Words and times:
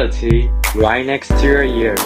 reality 0.00 0.48
right 0.74 1.04
next 1.04 1.28
to 1.28 1.44
your 1.44 1.62
ears. 1.62 2.00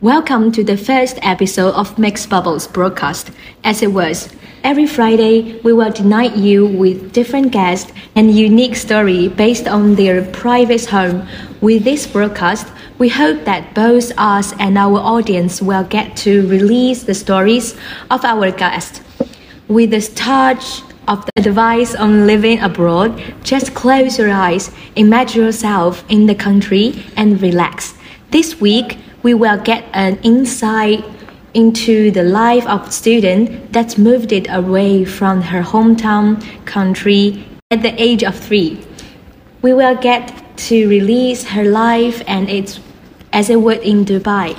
Welcome 0.00 0.50
to 0.52 0.64
the 0.64 0.76
first 0.76 1.18
episode 1.22 1.74
of 1.74 1.98
Mixed 1.98 2.30
Bubbles 2.30 2.66
broadcast. 2.66 3.30
As 3.64 3.82
it 3.82 3.92
was, 3.92 4.34
every 4.64 4.86
Friday 4.86 5.60
we 5.60 5.72
will 5.74 5.92
delight 5.92 6.36
you 6.36 6.66
with 6.66 7.12
different 7.12 7.52
guests 7.52 7.92
and 8.16 8.34
unique 8.34 8.74
story 8.74 9.28
based 9.28 9.68
on 9.68 9.94
their 9.94 10.24
private 10.32 10.86
home. 10.86 11.28
With 11.60 11.84
this 11.84 12.06
broadcast, 12.06 12.66
we 12.98 13.10
hope 13.10 13.44
that 13.44 13.74
both 13.74 14.10
us 14.16 14.54
and 14.58 14.78
our 14.78 14.98
audience 14.98 15.60
will 15.60 15.84
get 15.84 16.16
to 16.24 16.48
release 16.48 17.04
the 17.04 17.14
stories 17.14 17.76
of 18.10 18.24
our 18.24 18.50
guests. 18.50 19.02
With 19.68 19.92
a 19.94 20.00
touch 20.14 20.82
of 21.08 21.24
the 21.26 21.32
advice 21.36 21.94
on 21.94 22.26
living 22.26 22.60
abroad, 22.60 23.22
just 23.42 23.74
close 23.74 24.18
your 24.18 24.30
eyes, 24.30 24.70
imagine 24.96 25.42
yourself 25.42 26.04
in 26.08 26.26
the 26.26 26.34
country, 26.34 27.04
and 27.16 27.40
relax. 27.42 27.94
This 28.30 28.60
week, 28.60 28.98
we 29.22 29.34
will 29.34 29.58
get 29.58 29.84
an 29.92 30.18
insight 30.22 31.04
into 31.54 32.10
the 32.10 32.22
life 32.22 32.66
of 32.66 32.88
a 32.88 32.90
student 32.90 33.72
that 33.72 33.98
moved 33.98 34.32
it 34.32 34.46
away 34.50 35.04
from 35.04 35.42
her 35.42 35.62
hometown 35.62 36.42
country 36.64 37.44
at 37.70 37.82
the 37.82 38.02
age 38.02 38.24
of 38.24 38.38
three. 38.38 38.80
We 39.60 39.74
will 39.74 39.96
get 39.96 40.56
to 40.68 40.88
release 40.88 41.44
her 41.44 41.64
life 41.64 42.22
and 42.26 42.48
its 42.48 42.80
as 43.32 43.48
it 43.48 43.60
would 43.60 43.78
in 43.78 44.04
Dubai, 44.04 44.56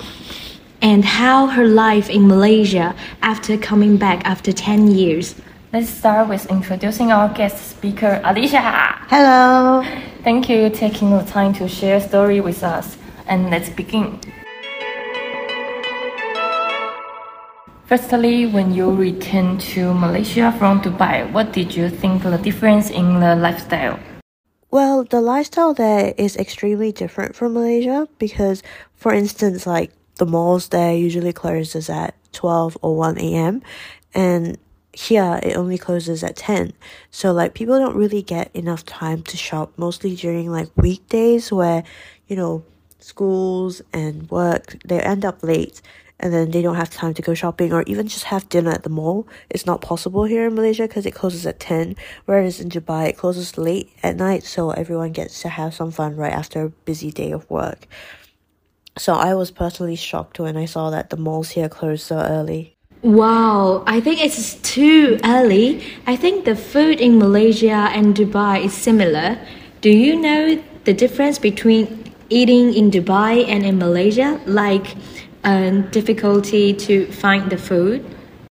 and 0.82 1.06
how 1.06 1.48
her 1.48 1.68
life 1.68 2.10
in 2.10 2.28
Malaysia 2.28 2.96
after 3.22 3.58
coming 3.58 3.98
back 3.98 4.26
after 4.26 4.52
10 4.52 4.88
years. 4.92 5.36
Let's 5.74 5.90
start 5.90 6.30
with 6.30 6.46
introducing 6.52 7.12
our 7.12 7.34
guest 7.34 7.58
speaker, 7.58 8.22
Allyssa. 8.24 8.94
Hello. 9.10 9.82
Thank 10.24 10.48
you 10.48 10.70
for 10.70 10.76
taking 10.76 11.10
the 11.10 11.24
time 11.24 11.52
to 11.54 11.68
share 11.68 11.98
a 11.98 12.00
story 12.00 12.42
with 12.42 12.62
us. 12.62 12.96
And 13.26 13.50
let's 13.50 13.72
begin. 13.72 14.20
Firstly, 17.88 18.46
when 18.46 18.76
you 18.76 18.94
returned 18.94 19.62
to 19.74 19.96
Malaysia 19.96 20.54
from 20.60 20.80
Dubai, 20.80 21.26
what 21.34 21.54
did 21.54 21.76
you 21.76 21.90
think 21.90 22.22
the 22.22 22.38
difference 22.38 22.92
in 22.92 23.20
the 23.20 23.36
lifestyle? 23.36 23.98
Well, 24.70 25.04
the 25.06 25.22
lifestyle 25.22 25.74
there 25.74 26.14
is 26.20 26.38
extremely 26.38 26.92
different 26.92 27.36
from 27.36 27.56
Malaysia 27.56 28.08
because, 28.20 28.62
for 28.94 29.12
instance, 29.12 29.66
like 29.66 29.90
the 30.18 30.28
malls 30.28 30.68
there 30.68 30.94
usually 30.94 31.34
closes 31.34 31.90
at 31.90 32.14
12 32.34 32.78
or 32.84 32.96
1 32.96 33.18
a.m. 33.18 33.64
and 34.14 34.60
here 34.94 35.40
it 35.44 35.58
only 35.58 35.78
closes 35.78 36.24
at 36.24 36.36
10. 36.36 36.74
So 37.12 37.34
like 37.34 37.54
people 37.54 37.80
don't 37.80 37.96
really 37.96 38.22
get 38.22 38.56
enough 38.56 38.86
time 38.86 39.24
to 39.24 39.38
shop 39.38 39.74
mostly 39.76 40.16
during 40.16 40.52
like 40.52 40.70
weekdays 40.78 41.52
where, 41.52 41.84
you 42.28 42.36
know, 42.36 42.64
schools 43.00 43.82
and 43.92 44.30
work 44.30 44.78
they 44.86 45.00
end 45.02 45.26
up 45.26 45.44
late 45.44 45.82
and 46.20 46.32
then 46.32 46.52
they 46.52 46.62
don't 46.62 46.76
have 46.76 46.90
time 46.90 47.14
to 47.14 47.22
go 47.22 47.34
shopping 47.34 47.74
or 47.74 47.84
even 47.84 48.08
just 48.08 48.26
have 48.26 48.48
dinner 48.48 48.72
at 48.72 48.84
the 48.84 48.90
mall. 48.90 49.28
It's 49.50 49.66
not 49.66 49.82
possible 49.82 50.24
here 50.24 50.48
in 50.48 50.56
Malaysia 50.56 50.88
because 50.88 51.06
it 51.06 51.12
closes 51.12 51.46
at 51.46 51.60
10, 51.60 51.98
whereas 52.26 52.62
in 52.62 52.70
Dubai 52.70 53.10
it 53.10 53.18
closes 53.18 53.58
late 53.58 53.92
at 54.04 54.16
night, 54.16 54.44
so 54.44 54.72
everyone 54.72 55.12
gets 55.12 55.42
to 55.42 55.50
have 55.50 55.74
some 55.74 55.92
fun 55.92 56.16
right 56.16 56.32
after 56.32 56.62
a 56.64 56.70
busy 56.70 57.12
day 57.12 57.32
of 57.32 57.50
work. 57.50 57.88
So 58.98 59.16
I 59.16 59.34
was 59.36 59.52
personally 59.52 59.98
shocked 59.98 60.40
when 60.40 60.56
I 60.56 60.66
saw 60.66 60.92
that 60.92 61.10
the 61.10 61.18
malls 61.18 61.50
here 61.50 61.68
closed 61.68 62.06
so 62.06 62.20
early. 62.20 62.78
Wow, 63.04 63.84
I 63.86 64.00
think 64.00 64.24
it's 64.24 64.56
too 64.64 65.20
early. 65.26 65.84
I 66.08 66.16
think 66.16 66.46
the 66.46 66.56
food 66.56 67.02
in 67.02 67.20
Malaysia 67.20 67.92
and 67.92 68.16
Dubai 68.16 68.64
is 68.64 68.72
similar. 68.72 69.38
Do 69.82 69.90
you 69.90 70.16
know 70.16 70.64
the 70.86 70.94
difference 70.94 71.38
between 71.38 72.16
eating 72.30 72.74
in 72.74 72.90
Dubai 72.92 73.44
and 73.46 73.66
in 73.66 73.78
Malaysia? 73.78 74.40
Like, 74.46 74.96
and 75.44 75.92
difficulty 75.92 76.72
to 76.88 77.12
find 77.12 77.52
the 77.52 77.58
food? 77.58 78.06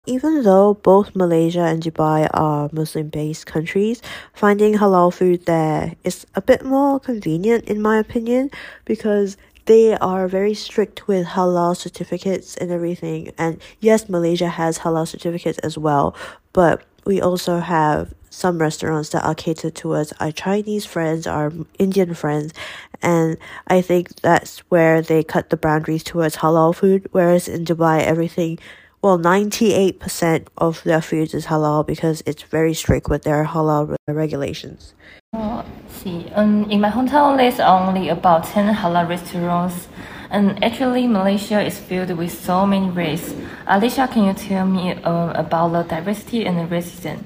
Even 0.05 0.43
though 0.43 0.75
both 0.75 1.15
Malaysia 1.15 1.65
and 1.65 1.81
Dubai 1.81 2.29
are 2.31 2.69
Muslim 2.71 3.09
based 3.09 3.47
countries, 3.47 3.99
finding 4.31 4.77
halal 4.77 5.11
food 5.11 5.47
there 5.47 5.95
is 6.03 6.27
a 6.35 6.41
bit 6.41 6.63
more 6.63 6.99
convenient 6.99 7.65
in 7.65 7.81
my 7.81 7.97
opinion 7.97 8.51
because 8.85 9.37
they 9.65 9.95
are 9.97 10.27
very 10.27 10.53
strict 10.53 11.07
with 11.07 11.27
halal 11.27 11.75
certificates 11.75 12.55
and 12.57 12.71
everything. 12.71 13.31
And 13.37 13.61
yes, 13.79 14.09
Malaysia 14.09 14.47
has 14.47 14.79
halal 14.79 15.07
certificates 15.07 15.59
as 15.59 15.77
well, 15.77 16.15
but 16.53 16.83
we 17.05 17.21
also 17.21 17.59
have 17.59 18.13
some 18.29 18.59
restaurants 18.59 19.09
that 19.09 19.23
are 19.23 19.35
catered 19.35 19.75
towards 19.75 20.11
our 20.19 20.31
Chinese 20.31 20.85
friends, 20.85 21.25
our 21.25 21.53
Indian 21.79 22.13
friends, 22.13 22.53
and 23.01 23.37
I 23.67 23.81
think 23.81 24.15
that's 24.21 24.59
where 24.69 25.01
they 25.01 25.23
cut 25.23 25.49
the 25.49 25.57
boundaries 25.57 26.03
towards 26.03 26.37
halal 26.37 26.75
food. 26.75 27.07
Whereas 27.11 27.47
in 27.47 27.63
Dubai, 27.63 28.01
everything, 28.01 28.59
well, 29.05 29.19
98% 29.19 30.47
of 30.57 30.81
their 30.83 30.99
foods 30.99 31.35
is 31.35 31.45
halal 31.45 31.85
because 31.85 32.23
it's 32.25 32.41
very 32.41 32.73
strict 32.73 33.07
with 33.07 33.21
their 33.21 33.45
halal 33.45 33.95
regulations. 34.07 34.95
Oh, 35.33 35.63
see. 35.87 36.31
Um, 36.33 36.67
in 36.71 36.81
my 36.81 36.89
hometown, 36.89 37.37
there's 37.37 37.59
only 37.59 38.09
about 38.09 38.45
10 38.45 38.73
halal 38.73 39.07
restaurants. 39.07 39.87
And 40.31 40.63
actually, 40.63 41.05
Malaysia 41.05 41.61
is 41.61 41.77
filled 41.77 42.17
with 42.17 42.31
so 42.31 42.65
many 42.65 42.89
races. 42.89 43.35
Allyssa, 43.67 44.11
can 44.11 44.23
you 44.23 44.33
tell 44.33 44.65
me 44.65 44.93
uh, 44.93 45.33
about 45.33 45.73
the 45.73 45.83
diversity 45.83 46.43
and 46.47 46.57
the 46.57 46.75
racism? 46.75 47.19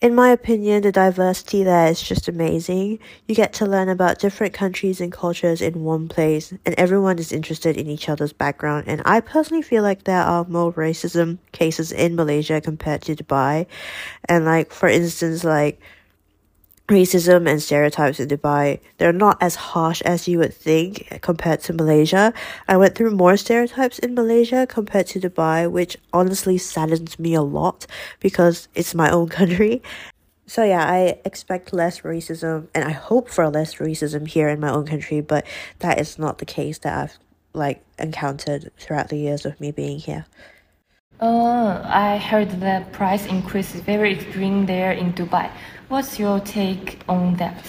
In 0.00 0.14
my 0.14 0.30
opinion, 0.30 0.82
the 0.82 0.92
diversity 0.92 1.64
there 1.64 1.88
is 1.88 2.00
just 2.00 2.28
amazing. 2.28 3.00
You 3.26 3.34
get 3.34 3.52
to 3.54 3.66
learn 3.66 3.88
about 3.88 4.20
different 4.20 4.54
countries 4.54 5.00
and 5.00 5.10
cultures 5.10 5.60
in 5.60 5.82
one 5.82 6.06
place, 6.06 6.52
and 6.64 6.72
everyone 6.78 7.18
is 7.18 7.32
interested 7.32 7.76
in 7.76 7.88
each 7.88 8.08
other's 8.08 8.32
background. 8.32 8.84
And 8.86 9.02
I 9.04 9.18
personally 9.18 9.62
feel 9.62 9.82
like 9.82 10.04
there 10.04 10.22
are 10.22 10.44
more 10.44 10.72
racism 10.72 11.38
cases 11.50 11.90
in 11.90 12.14
Malaysia 12.14 12.60
compared 12.60 13.02
to 13.02 13.16
Dubai. 13.16 13.66
And 14.28 14.44
like, 14.44 14.70
for 14.70 14.88
instance, 14.88 15.42
like, 15.42 15.80
racism 16.88 17.48
and 17.48 17.62
stereotypes 17.62 18.18
in 18.18 18.28
Dubai, 18.28 18.80
they're 18.96 19.12
not 19.12 19.36
as 19.40 19.54
harsh 19.54 20.00
as 20.02 20.26
you 20.26 20.38
would 20.38 20.54
think 20.54 21.20
compared 21.20 21.60
to 21.60 21.72
Malaysia. 21.72 22.32
I 22.66 22.76
went 22.76 22.94
through 22.94 23.12
more 23.12 23.36
stereotypes 23.36 23.98
in 23.98 24.14
Malaysia 24.14 24.66
compared 24.66 25.06
to 25.08 25.20
Dubai, 25.20 25.70
which 25.70 25.96
honestly 26.12 26.58
saddens 26.58 27.18
me 27.18 27.34
a 27.34 27.42
lot 27.42 27.86
because 28.20 28.68
it's 28.74 28.94
my 28.94 29.10
own 29.10 29.28
country. 29.38 29.82
So 30.46 30.64
yeah, 30.64 30.84
I 30.84 31.20
expect 31.26 31.74
less 31.74 32.00
racism 32.00 32.68
and 32.74 32.84
I 32.84 32.92
hope 32.92 33.28
for 33.28 33.48
less 33.50 33.74
racism 33.76 34.26
here 34.26 34.48
in 34.48 34.58
my 34.58 34.70
own 34.70 34.86
country, 34.86 35.20
but 35.20 35.46
that 35.80 36.00
is 36.00 36.18
not 36.18 36.38
the 36.38 36.46
case 36.46 36.78
that 36.78 36.98
I've 36.98 37.18
like 37.52 37.84
encountered 37.98 38.70
throughout 38.78 39.10
the 39.10 39.18
years 39.18 39.44
of 39.44 39.60
me 39.60 39.72
being 39.72 39.98
here. 39.98 40.24
Uh, 41.20 41.82
I 41.84 42.16
heard 42.16 42.60
the 42.60 42.86
price 42.92 43.26
increase 43.26 43.74
is 43.74 43.80
very 43.80 44.14
extreme 44.14 44.66
there 44.66 44.92
in 44.92 45.12
Dubai. 45.12 45.50
What's 45.88 46.18
your 46.18 46.38
take 46.40 47.00
on 47.08 47.36
that? 47.36 47.64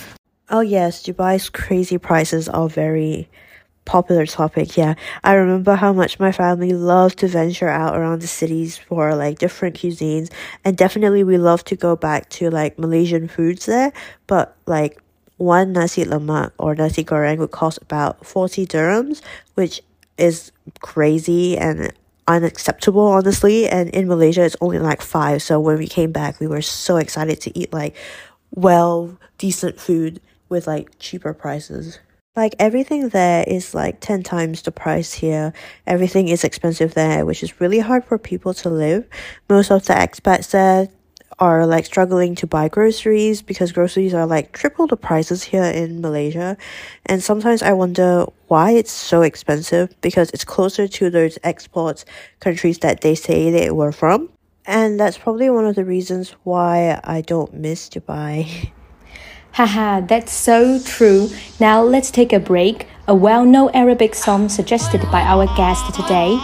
Oh 0.50 0.60
yes, 0.60 1.04
Dubai's 1.04 1.50
crazy 1.50 1.98
prices 1.98 2.50
are 2.50 2.68
very 2.68 3.30
popular 3.86 4.26
topic. 4.26 4.76
Yeah, 4.76 4.96
I 5.24 5.36
remember 5.36 5.76
how 5.76 5.94
much 5.94 6.20
my 6.20 6.34
family 6.34 6.74
loved 6.74 7.20
to 7.20 7.30
venture 7.30 7.70
out 7.70 7.96
around 7.96 8.22
the 8.22 8.28
cities 8.28 8.78
for 8.78 9.16
like 9.16 9.40
different 9.40 9.78
cuisines, 9.78 10.30
and 10.66 10.76
definitely 10.76 11.24
we 11.24 11.38
love 11.38 11.64
to 11.66 11.78
go 11.78 11.96
back 11.96 12.28
to 12.32 12.50
like 12.50 12.78
Malaysian 12.78 13.30
foods 13.30 13.66
there. 13.66 13.94
But 14.28 14.54
like 14.66 15.02
one 15.38 15.72
nasi 15.72 16.04
lemak 16.04 16.52
or 16.58 16.76
nasi 16.76 17.06
goreng 17.06 17.38
would 17.38 17.52
cost 17.52 17.80
about 17.82 18.26
forty 18.26 18.68
dirhams, 18.68 19.22
which 19.56 19.82
is 20.18 20.52
crazy 20.82 21.58
and 21.58 21.94
unacceptable, 22.30 23.02
honestly. 23.02 23.68
And 23.68 23.90
in 23.90 24.08
Malaysia, 24.08 24.44
it's 24.44 24.56
only 24.62 24.80
like 24.80 25.02
five. 25.02 25.42
So 25.42 25.60
when 25.60 25.78
we 25.78 25.88
came 25.88 26.14
back, 26.14 26.40
we 26.40 26.48
were 26.48 26.62
so 26.62 26.96
excited 26.96 27.42
to 27.42 27.60
eat 27.60 27.74
like 27.74 27.96
well, 28.52 29.18
decent 29.38 29.80
food 29.80 30.22
with 30.48 30.68
like 30.68 30.98
cheaper 31.00 31.34
prices. 31.34 32.00
Like 32.36 32.56
everything 32.60 33.10
there 33.10 33.44
is 33.48 33.74
like 33.74 34.00
10 34.00 34.24
times 34.24 34.62
the 34.62 34.72
price 34.72 35.14
here. 35.14 35.54
Everything 35.86 36.30
is 36.30 36.44
expensive 36.44 36.94
there, 36.94 37.26
which 37.26 37.44
is 37.44 37.60
really 37.60 37.80
hard 37.80 38.06
for 38.06 38.18
people 38.18 38.54
to 38.56 38.70
live. 38.70 39.08
Most 39.50 39.72
of 39.72 39.86
the 39.86 39.94
expats 39.94 40.52
there 40.52 40.88
are 41.38 41.66
like 41.66 41.86
struggling 41.86 42.36
to 42.36 42.48
buy 42.48 42.68
groceries 42.68 43.42
because 43.42 43.72
groceries 43.72 44.14
are 44.14 44.26
like 44.26 44.52
triple 44.52 44.88
the 44.88 44.98
prices 44.98 45.44
here 45.44 45.64
in 45.64 46.02
Malaysia. 46.02 46.58
And 47.06 47.24
sometimes 47.24 47.62
I 47.62 47.74
wonder 47.74 48.26
why 48.48 48.72
it's 48.72 48.92
so 48.92 49.22
expensive 49.22 49.94
because 50.02 50.32
it's 50.32 50.44
closer 50.44 50.88
to 50.88 51.10
those 51.10 51.38
export 51.44 52.04
countries 52.40 52.80
that 52.80 53.02
they 53.02 53.16
say 53.16 53.52
they 53.52 53.70
were 53.72 53.92
from. 53.92 54.30
And 54.66 55.00
that's 55.00 55.18
probably 55.18 55.50
one 55.50 55.66
of 55.66 55.76
the 55.76 55.86
reasons 55.86 56.36
why 56.44 57.00
I 57.04 57.22
don't 57.22 57.54
miss 57.54 57.90
Dubai. 57.90 58.72
Haha, 59.52 60.02
that's 60.02 60.32
so 60.32 60.80
true. 60.80 61.30
Now 61.60 61.82
let's 61.82 62.12
take 62.12 62.34
a 62.34 62.40
break. 62.40 62.88
A 63.08 63.16
well 63.16 63.46
known 63.46 63.72
Arabic 63.74 64.14
song 64.14 64.48
suggested 64.48 65.02
by 65.12 65.22
our 65.22 65.48
guest 65.58 65.94
today. 65.96 66.38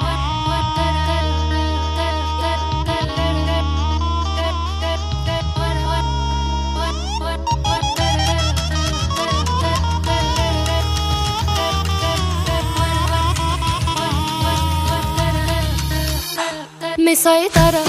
مسيطرة 17.15 17.83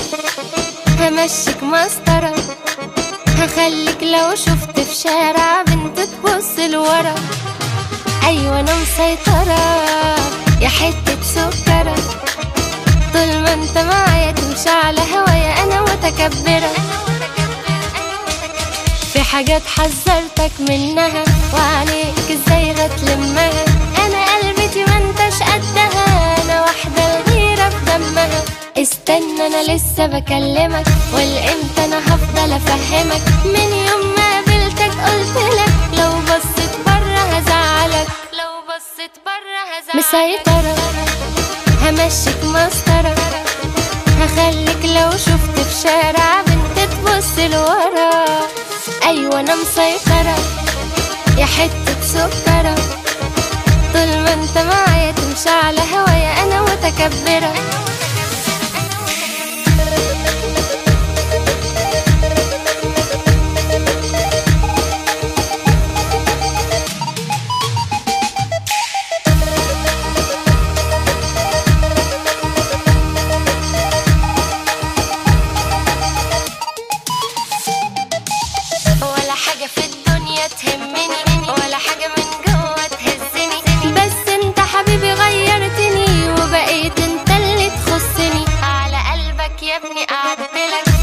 همشيك 1.00 1.62
مسطرة. 1.62 2.34
هخليك 3.38 4.02
لو 4.02 4.34
شفت 4.34 4.80
في 4.80 4.94
شارع 4.94 5.62
بنت 5.62 6.00
تبص 6.00 6.58
لورا. 6.58 7.14
أيوة 8.26 8.60
أنا 8.60 8.74
مسيطرة. 8.74 9.60
يا 10.60 10.68
حتة 10.68 11.22
سكرة. 11.22 11.94
طول 13.12 13.42
ما 13.42 13.52
أنت 13.52 13.78
معايا 13.78 14.30
تمشي 14.32 14.70
على 14.70 15.00
هوايا 15.00 15.62
أنا 15.62 15.80
متكبرة. 15.80 16.72
في 19.12 19.22
حاجات 19.22 19.62
حذرتك 19.66 20.52
منها 20.60 21.24
وعليك 21.54 22.30
إزاي 22.30 22.72
هتلمها 22.72 23.64
أنا 24.06 24.24
قلبتي 24.36 24.84
ما 24.84 24.96
أنتش 24.96 25.42
قدها. 25.42 26.36
أنا 26.44 26.60
واحدة 26.62 27.20
الغيرة 27.20 27.68
في 27.68 27.84
دمها. 27.84 28.55
استنى 29.08 29.46
أنا 29.46 29.62
لسه 29.72 30.06
بكلمك 30.06 30.86
والإمتى 31.14 31.84
أنا 31.84 31.98
هفضل 31.98 32.52
أفهمك؟ 32.52 33.22
من 33.44 33.72
يوم 33.72 34.14
ما 34.16 34.32
قابلتك 34.34 34.90
قلتلك 35.06 35.72
لو 35.98 36.10
بصيت 36.10 36.74
بره 36.86 37.20
هزعلك 37.32 38.08
لو 38.32 38.52
بصيت 38.68 39.10
بره 39.26 39.60
هزعلك. 39.70 39.96
مسيطرة 39.96 40.76
همشيك 41.82 42.44
مسطرة. 42.44 43.14
هخليك 44.20 44.84
لو 44.84 45.10
شفت 45.10 45.60
في 45.60 45.82
شارع 45.88 46.42
بنت 46.42 46.92
تبص 46.92 47.38
لورا. 47.38 48.24
أيوه 49.06 49.40
أنا 49.40 49.54
مسيطرة. 49.54 50.36
يا 51.38 51.46
حتة 51.46 52.00
سكرة. 52.02 52.74
طول 53.92 54.18
ما 54.18 54.32
أنت 54.32 54.58
معايا 54.58 55.12
تمشي 55.12 55.48
على 55.48 55.80
هوايا 55.94 56.42
أنا 56.42 56.62
متكبرة. 56.62 57.52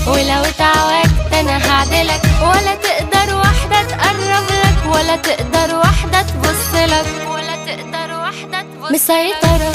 ولو 0.07 0.41
اتعوجت 0.41 1.33
أنا 1.33 1.57
هعدلك 1.71 2.21
ولا 2.41 2.75
تقدر 2.75 3.35
واحدة 3.35 3.83
تقرب 3.83 4.45
لك 4.49 4.95
ولا 4.95 5.15
تقدر 5.15 5.75
واحدة 5.75 6.21
تبصلك 6.21 7.05
ولا 7.29 7.55
تقدر 7.65 8.13
واحدة 8.17 8.61
تبص 8.61 8.91
مسيطرة 8.91 9.73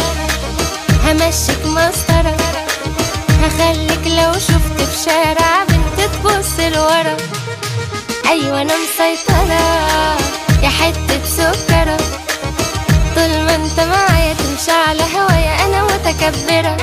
همشيك 1.05 1.67
مسطرة. 1.67 2.37
هخليك 3.43 4.07
لو 4.07 4.33
شفت 4.33 4.83
في 4.83 5.05
شارع 5.11 5.65
بنت 5.69 6.01
تبص 6.15 6.61
لورا. 6.77 7.17
أيوه 8.29 8.63
أنا 8.63 8.73
مسيطرة 8.75 9.63
يا 10.63 10.69
حتة 10.69 11.25
سكرة. 11.25 11.97
طول 13.15 13.29
ما 13.47 13.55
أنت 13.55 13.81
معايا 13.81 14.35
تمشي 14.35 14.71
على 14.71 15.03
هوايا 15.03 15.67
أنا 15.67 15.85
متكبرة. 15.85 16.77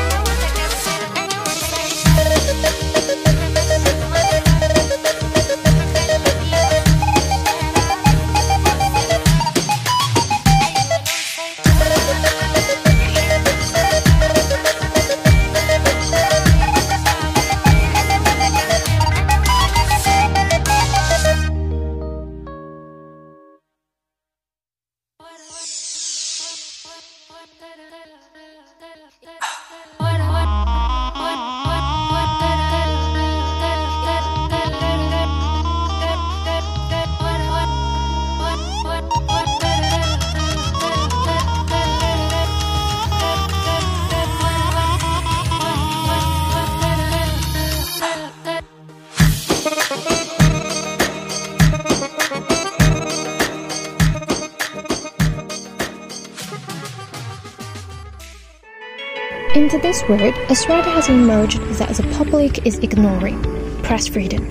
In 59.96 60.02
today's 60.02 60.20
world, 60.20 60.52
a 60.52 60.56
threat 60.56 60.86
has 60.88 61.08
emerged 61.08 61.62
that 61.78 61.96
the 61.96 62.04
public 62.18 62.66
is 62.66 62.80
ignoring 62.80 63.42
press 63.82 64.08
freedom. 64.08 64.44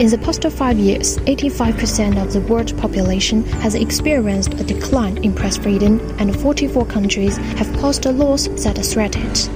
In 0.00 0.08
the 0.08 0.16
past 0.16 0.42
five 0.44 0.78
years, 0.78 1.18
85% 1.18 2.16
of 2.22 2.32
the 2.32 2.40
world's 2.40 2.72
population 2.72 3.44
has 3.60 3.74
experienced 3.74 4.54
a 4.54 4.64
decline 4.64 5.18
in 5.18 5.34
press 5.34 5.58
freedom, 5.58 6.00
and 6.18 6.34
44 6.40 6.86
countries 6.86 7.36
have 7.36 7.70
passed 7.74 8.06
laws 8.06 8.48
that 8.64 8.78
threaten 8.78 9.26
it. 9.26 9.50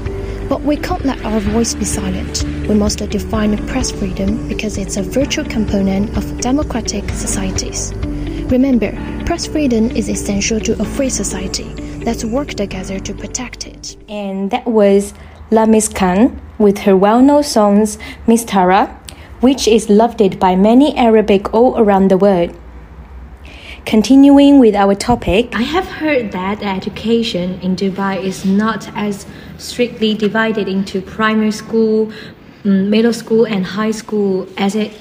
But 0.50 0.62
we 0.62 0.76
can't 0.76 1.06
let 1.06 1.24
our 1.24 1.40
voice 1.40 1.74
be 1.74 1.86
silent. 1.86 2.44
We 2.68 2.74
must 2.74 2.98
define 2.98 3.56
press 3.68 3.90
freedom 3.90 4.48
because 4.48 4.76
it's 4.76 4.98
a 4.98 5.02
virtual 5.02 5.46
component 5.46 6.14
of 6.14 6.40
democratic 6.42 7.08
societies. 7.08 7.94
Remember, 8.50 8.92
press 9.24 9.46
freedom 9.46 9.90
is 9.92 10.10
essential 10.10 10.60
to 10.60 10.78
a 10.82 10.84
free 10.84 11.08
society. 11.08 11.72
Let's 12.04 12.24
work 12.24 12.48
together 12.48 12.98
to 12.98 13.14
protect 13.14 13.64
it. 13.64 13.96
And 14.08 14.50
that 14.50 14.66
was 14.66 15.14
Lamis 15.52 15.94
Kan 15.94 16.40
with 16.58 16.78
her 16.78 16.96
well 16.96 17.22
known 17.22 17.44
songs 17.44 17.96
Mesaytara, 18.26 18.90
which 19.40 19.68
is 19.68 19.88
loved 19.88 20.40
by 20.40 20.56
many 20.56 20.96
Arabic 20.96 21.54
all 21.54 21.78
around 21.78 22.08
the 22.08 22.16
world. 22.16 22.58
Continuing 23.86 24.58
with 24.58 24.74
our 24.74 24.96
topic, 24.96 25.54
I 25.54 25.62
have 25.62 25.86
heard 25.86 26.32
that 26.32 26.60
education 26.62 27.60
in 27.60 27.76
Dubai 27.76 28.20
is 28.20 28.44
not 28.44 28.88
as 28.96 29.24
strictly 29.58 30.14
divided 30.14 30.66
into 30.66 31.02
primary 31.02 31.52
school, 31.52 32.10
mm, 32.64 32.88
middle 32.88 33.12
school, 33.12 33.44
and 33.44 33.64
high 33.64 33.92
school 33.92 34.48
as 34.56 34.74
it 34.74 34.92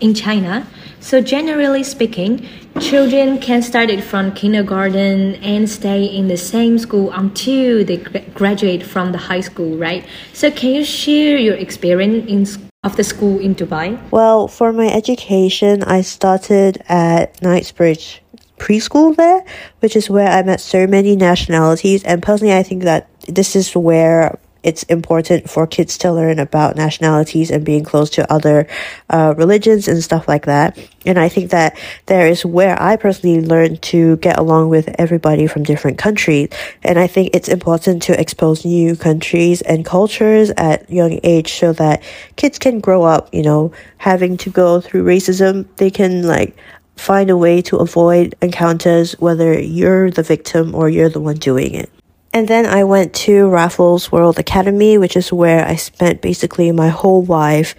in 0.00 0.12
China. 0.12 0.66
So 1.02 1.20
generally 1.20 1.82
speaking, 1.82 2.46
children 2.80 3.38
can 3.38 3.60
start 3.60 3.90
it 3.90 4.02
from 4.04 4.32
kindergarten 4.32 5.34
and 5.42 5.68
stay 5.68 6.04
in 6.04 6.28
the 6.28 6.36
same 6.36 6.78
school 6.78 7.10
until 7.10 7.84
they 7.84 7.96
graduate 8.32 8.84
from 8.86 9.10
the 9.10 9.18
high 9.18 9.40
school, 9.40 9.76
right? 9.76 10.06
So 10.32 10.50
can 10.50 10.70
you 10.70 10.84
share 10.84 11.36
your 11.36 11.56
experience 11.56 12.30
in, 12.30 12.46
of 12.84 12.96
the 12.96 13.02
school 13.02 13.40
in 13.40 13.56
Dubai? 13.56 13.98
Well, 14.12 14.46
for 14.46 14.72
my 14.72 14.86
education, 14.86 15.82
I 15.82 16.02
started 16.02 16.80
at 16.88 17.42
Knightsbridge 17.42 18.22
preschool 18.58 19.16
there, 19.16 19.44
which 19.80 19.96
is 19.96 20.08
where 20.08 20.28
I 20.30 20.44
met 20.44 20.60
so 20.60 20.86
many 20.86 21.16
nationalities. 21.16 22.04
And 22.04 22.22
personally, 22.22 22.54
I 22.54 22.62
think 22.62 22.84
that 22.84 23.08
this 23.26 23.56
is 23.56 23.74
where 23.74 24.38
it's 24.62 24.82
important 24.84 25.50
for 25.50 25.66
kids 25.66 25.98
to 25.98 26.12
learn 26.12 26.38
about 26.38 26.76
nationalities 26.76 27.50
and 27.50 27.64
being 27.64 27.84
close 27.84 28.10
to 28.10 28.32
other 28.32 28.66
uh, 29.10 29.34
religions 29.36 29.88
and 29.88 30.02
stuff 30.02 30.28
like 30.28 30.46
that. 30.46 30.78
And 31.04 31.18
I 31.18 31.28
think 31.28 31.50
that 31.50 31.76
there 32.06 32.28
is 32.28 32.44
where 32.44 32.80
I 32.80 32.96
personally 32.96 33.44
learned 33.44 33.82
to 33.82 34.16
get 34.18 34.38
along 34.38 34.68
with 34.68 34.88
everybody 34.98 35.46
from 35.46 35.64
different 35.64 35.98
countries. 35.98 36.48
And 36.82 36.98
I 36.98 37.06
think 37.06 37.30
it's 37.34 37.48
important 37.48 38.02
to 38.04 38.20
expose 38.20 38.64
new 38.64 38.94
countries 38.96 39.62
and 39.62 39.84
cultures 39.84 40.50
at 40.56 40.88
young 40.90 41.18
age 41.24 41.54
so 41.54 41.72
that 41.74 42.02
kids 42.36 42.58
can 42.58 42.80
grow 42.80 43.02
up, 43.02 43.34
you 43.34 43.42
know, 43.42 43.72
having 43.98 44.36
to 44.38 44.50
go 44.50 44.80
through 44.80 45.04
racism. 45.04 45.66
They 45.76 45.90
can 45.90 46.22
like 46.22 46.56
find 46.96 47.30
a 47.30 47.36
way 47.36 47.62
to 47.62 47.78
avoid 47.78 48.36
encounters 48.40 49.12
whether 49.18 49.58
you're 49.58 50.10
the 50.10 50.22
victim 50.22 50.74
or 50.74 50.88
you're 50.88 51.08
the 51.08 51.20
one 51.20 51.36
doing 51.36 51.74
it. 51.74 51.90
And 52.32 52.48
then 52.48 52.64
I 52.64 52.84
went 52.84 53.12
to 53.26 53.48
Raffles 53.48 54.10
World 54.10 54.38
Academy, 54.38 54.96
which 54.96 55.16
is 55.16 55.32
where 55.32 55.66
I 55.66 55.76
spent 55.76 56.22
basically 56.22 56.72
my 56.72 56.88
whole 56.88 57.24
life 57.24 57.74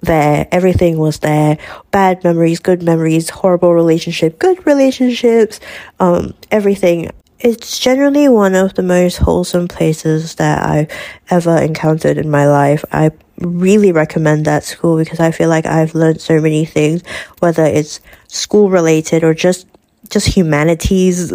there. 0.00 0.46
Everything 0.52 0.98
was 0.98 1.18
there. 1.18 1.58
Bad 1.90 2.22
memories, 2.22 2.60
good 2.60 2.82
memories, 2.82 3.30
horrible 3.30 3.74
relationship, 3.74 4.38
good 4.38 4.64
relationships, 4.66 5.58
um, 5.98 6.34
everything. 6.50 7.10
it's 7.38 7.78
generally 7.78 8.28
one 8.28 8.54
of 8.54 8.74
the 8.74 8.82
most 8.82 9.18
wholesome 9.18 9.68
places 9.68 10.36
that 10.36 10.64
I've 10.64 10.90
ever 11.28 11.58
encountered 11.58 12.16
in 12.16 12.30
my 12.30 12.46
life. 12.46 12.82
I 12.92 13.10
really 13.38 13.92
recommend 13.92 14.46
that 14.46 14.64
school 14.64 14.96
because 14.96 15.20
I 15.20 15.32
feel 15.32 15.50
like 15.50 15.66
I've 15.66 15.94
learned 15.94 16.20
so 16.20 16.40
many 16.40 16.64
things, 16.64 17.02
whether 17.40 17.64
it's 17.64 18.00
school 18.28 18.70
related 18.70 19.22
or 19.22 19.34
just 19.34 19.66
just 20.08 20.26
humanities 20.28 21.32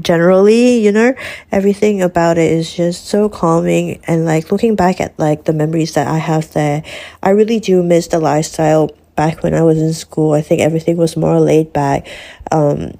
generally, 0.00 0.78
you 0.78 0.92
know, 0.92 1.14
everything 1.52 2.02
about 2.02 2.38
it 2.38 2.50
is 2.50 2.72
just 2.74 3.06
so 3.06 3.28
calming 3.28 4.00
and 4.06 4.24
like 4.24 4.50
looking 4.50 4.76
back 4.76 5.00
at 5.00 5.18
like 5.18 5.44
the 5.44 5.52
memories 5.52 5.94
that 5.94 6.06
I 6.06 6.18
have 6.18 6.52
there, 6.52 6.82
I 7.22 7.30
really 7.30 7.60
do 7.60 7.82
miss 7.82 8.08
the 8.08 8.18
lifestyle 8.18 8.90
back 9.16 9.42
when 9.42 9.54
I 9.54 9.62
was 9.62 9.78
in 9.80 9.92
school. 9.92 10.32
I 10.32 10.42
think 10.42 10.60
everything 10.60 10.96
was 10.96 11.16
more 11.16 11.40
laid 11.40 11.72
back. 11.72 12.06
Um, 12.50 12.92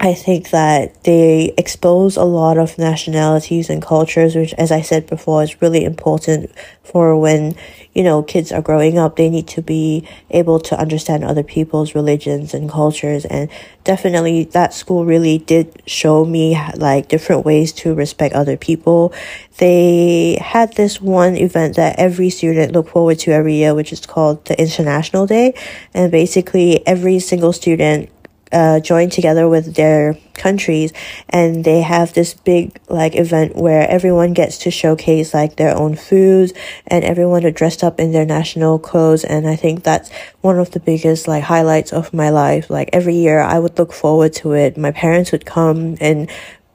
I 0.00 0.14
think 0.14 0.50
that 0.50 1.02
they 1.02 1.52
expose 1.58 2.16
a 2.16 2.22
lot 2.22 2.56
of 2.56 2.78
nationalities 2.78 3.68
and 3.68 3.82
cultures, 3.82 4.36
which, 4.36 4.54
as 4.54 4.70
I 4.70 4.80
said 4.80 5.08
before, 5.08 5.42
is 5.42 5.60
really 5.60 5.84
important 5.84 6.52
for 6.84 7.18
when, 7.18 7.56
you 7.94 8.04
know, 8.04 8.22
kids 8.22 8.52
are 8.52 8.62
growing 8.62 8.96
up. 8.96 9.16
They 9.16 9.28
need 9.28 9.48
to 9.48 9.62
be 9.62 10.06
able 10.30 10.60
to 10.60 10.78
understand 10.78 11.24
other 11.24 11.42
people's 11.42 11.96
religions 11.96 12.54
and 12.54 12.70
cultures. 12.70 13.24
And 13.24 13.50
definitely 13.82 14.44
that 14.44 14.72
school 14.72 15.04
really 15.04 15.38
did 15.38 15.82
show 15.86 16.24
me 16.24 16.56
like 16.76 17.08
different 17.08 17.44
ways 17.44 17.72
to 17.72 17.92
respect 17.92 18.36
other 18.36 18.56
people. 18.56 19.12
They 19.56 20.38
had 20.40 20.74
this 20.74 21.00
one 21.00 21.36
event 21.36 21.74
that 21.74 21.98
every 21.98 22.30
student 22.30 22.70
look 22.70 22.88
forward 22.88 23.18
to 23.20 23.32
every 23.32 23.54
year, 23.54 23.74
which 23.74 23.92
is 23.92 24.06
called 24.06 24.44
the 24.44 24.56
International 24.60 25.26
Day. 25.26 25.54
And 25.92 26.12
basically 26.12 26.86
every 26.86 27.18
single 27.18 27.52
student 27.52 28.10
uh, 28.52 28.80
join 28.80 29.10
together 29.10 29.48
with 29.48 29.74
their 29.74 30.16
countries 30.34 30.92
and 31.28 31.64
they 31.64 31.82
have 31.82 32.14
this 32.14 32.32
big 32.34 32.78
like 32.88 33.16
event 33.16 33.56
where 33.56 33.88
everyone 33.88 34.32
gets 34.32 34.58
to 34.58 34.70
showcase 34.70 35.34
like 35.34 35.56
their 35.56 35.76
own 35.76 35.94
foods 35.94 36.52
and 36.86 37.04
everyone 37.04 37.44
are 37.44 37.50
dressed 37.50 37.82
up 37.82 37.98
in 38.00 38.12
their 38.12 38.24
national 38.24 38.78
clothes 38.78 39.24
and 39.24 39.46
I 39.48 39.56
think 39.56 39.82
that's 39.82 40.10
one 40.40 40.58
of 40.58 40.70
the 40.70 40.80
biggest 40.80 41.28
like 41.28 41.44
highlights 41.44 41.92
of 41.92 42.14
my 42.14 42.30
life. 42.30 42.70
Like 42.70 42.90
every 42.92 43.16
year 43.16 43.40
I 43.40 43.58
would 43.58 43.78
look 43.78 43.92
forward 43.92 44.32
to 44.34 44.52
it. 44.52 44.78
My 44.78 44.92
parents 44.92 45.32
would 45.32 45.44
come 45.44 45.96
and 46.00 46.30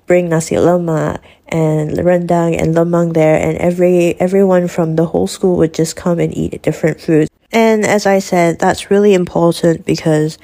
bring 0.05 0.29
nasi 0.29 0.55
lemak 0.55 1.19
and 1.47 1.91
rendang 1.91 2.59
and 2.61 2.75
lemang 2.75 3.13
there 3.13 3.37
and 3.39 3.57
every 3.57 4.19
everyone 4.19 4.67
from 4.67 4.95
the 4.95 5.05
whole 5.05 5.27
school 5.27 5.55
would 5.57 5.73
just 5.73 5.95
come 5.95 6.19
and 6.19 6.35
eat 6.35 6.61
different 6.61 6.99
foods. 6.99 7.29
And 7.51 7.85
as 7.85 8.05
I 8.05 8.19
said 8.19 8.59
that's 8.59 8.91
really 8.91 9.13
important 9.13 9.85
because 9.85 10.37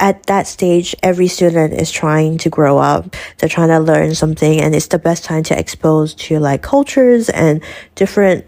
at 0.00 0.26
that 0.26 0.46
stage, 0.46 0.96
every 1.02 1.28
student 1.28 1.74
is 1.74 1.90
trying 1.90 2.38
to 2.38 2.50
grow 2.50 2.78
up. 2.78 3.14
They're 3.38 3.48
trying 3.48 3.68
to 3.68 3.78
learn 3.78 4.14
something 4.14 4.60
and 4.60 4.74
it's 4.74 4.88
the 4.88 4.98
best 4.98 5.24
time 5.24 5.42
to 5.44 5.58
expose 5.58 6.14
to 6.14 6.40
like 6.40 6.62
cultures 6.62 7.28
and 7.28 7.62
different, 7.94 8.46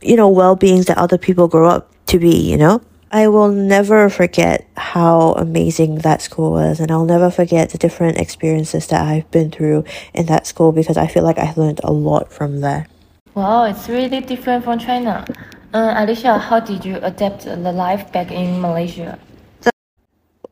you 0.00 0.16
know, 0.16 0.28
well-beings 0.28 0.86
that 0.86 0.98
other 0.98 1.18
people 1.18 1.48
grow 1.48 1.68
up 1.68 1.90
to 2.06 2.18
be, 2.18 2.50
you 2.50 2.56
know? 2.56 2.80
I 3.10 3.28
will 3.28 3.50
never 3.50 4.08
forget 4.08 4.66
how 4.74 5.32
amazing 5.32 5.96
that 5.96 6.22
school 6.22 6.52
was, 6.52 6.80
and 6.80 6.90
I'll 6.90 7.04
never 7.04 7.30
forget 7.30 7.68
the 7.68 7.76
different 7.76 8.16
experiences 8.16 8.86
that 8.86 9.02
I've 9.06 9.30
been 9.30 9.50
through 9.50 9.84
in 10.14 10.24
that 10.26 10.46
school 10.46 10.72
because 10.72 10.96
I 10.96 11.08
feel 11.08 11.22
like 11.22 11.36
I 11.36 11.52
learned 11.54 11.82
a 11.84 11.92
lot 11.92 12.32
from 12.32 12.62
there. 12.62 12.86
Wow, 13.34 13.64
it's 13.64 13.86
really 13.90 14.20
different 14.20 14.64
from 14.64 14.78
China. 14.78 15.26
Uh, 15.74 15.92
Allyssa, 15.92 16.40
how 16.40 16.60
did 16.60 16.86
you 16.86 16.96
adapt 17.02 17.44
the 17.44 17.72
life 17.72 18.10
back 18.12 18.30
in 18.30 18.58
Malaysia? 18.62 19.18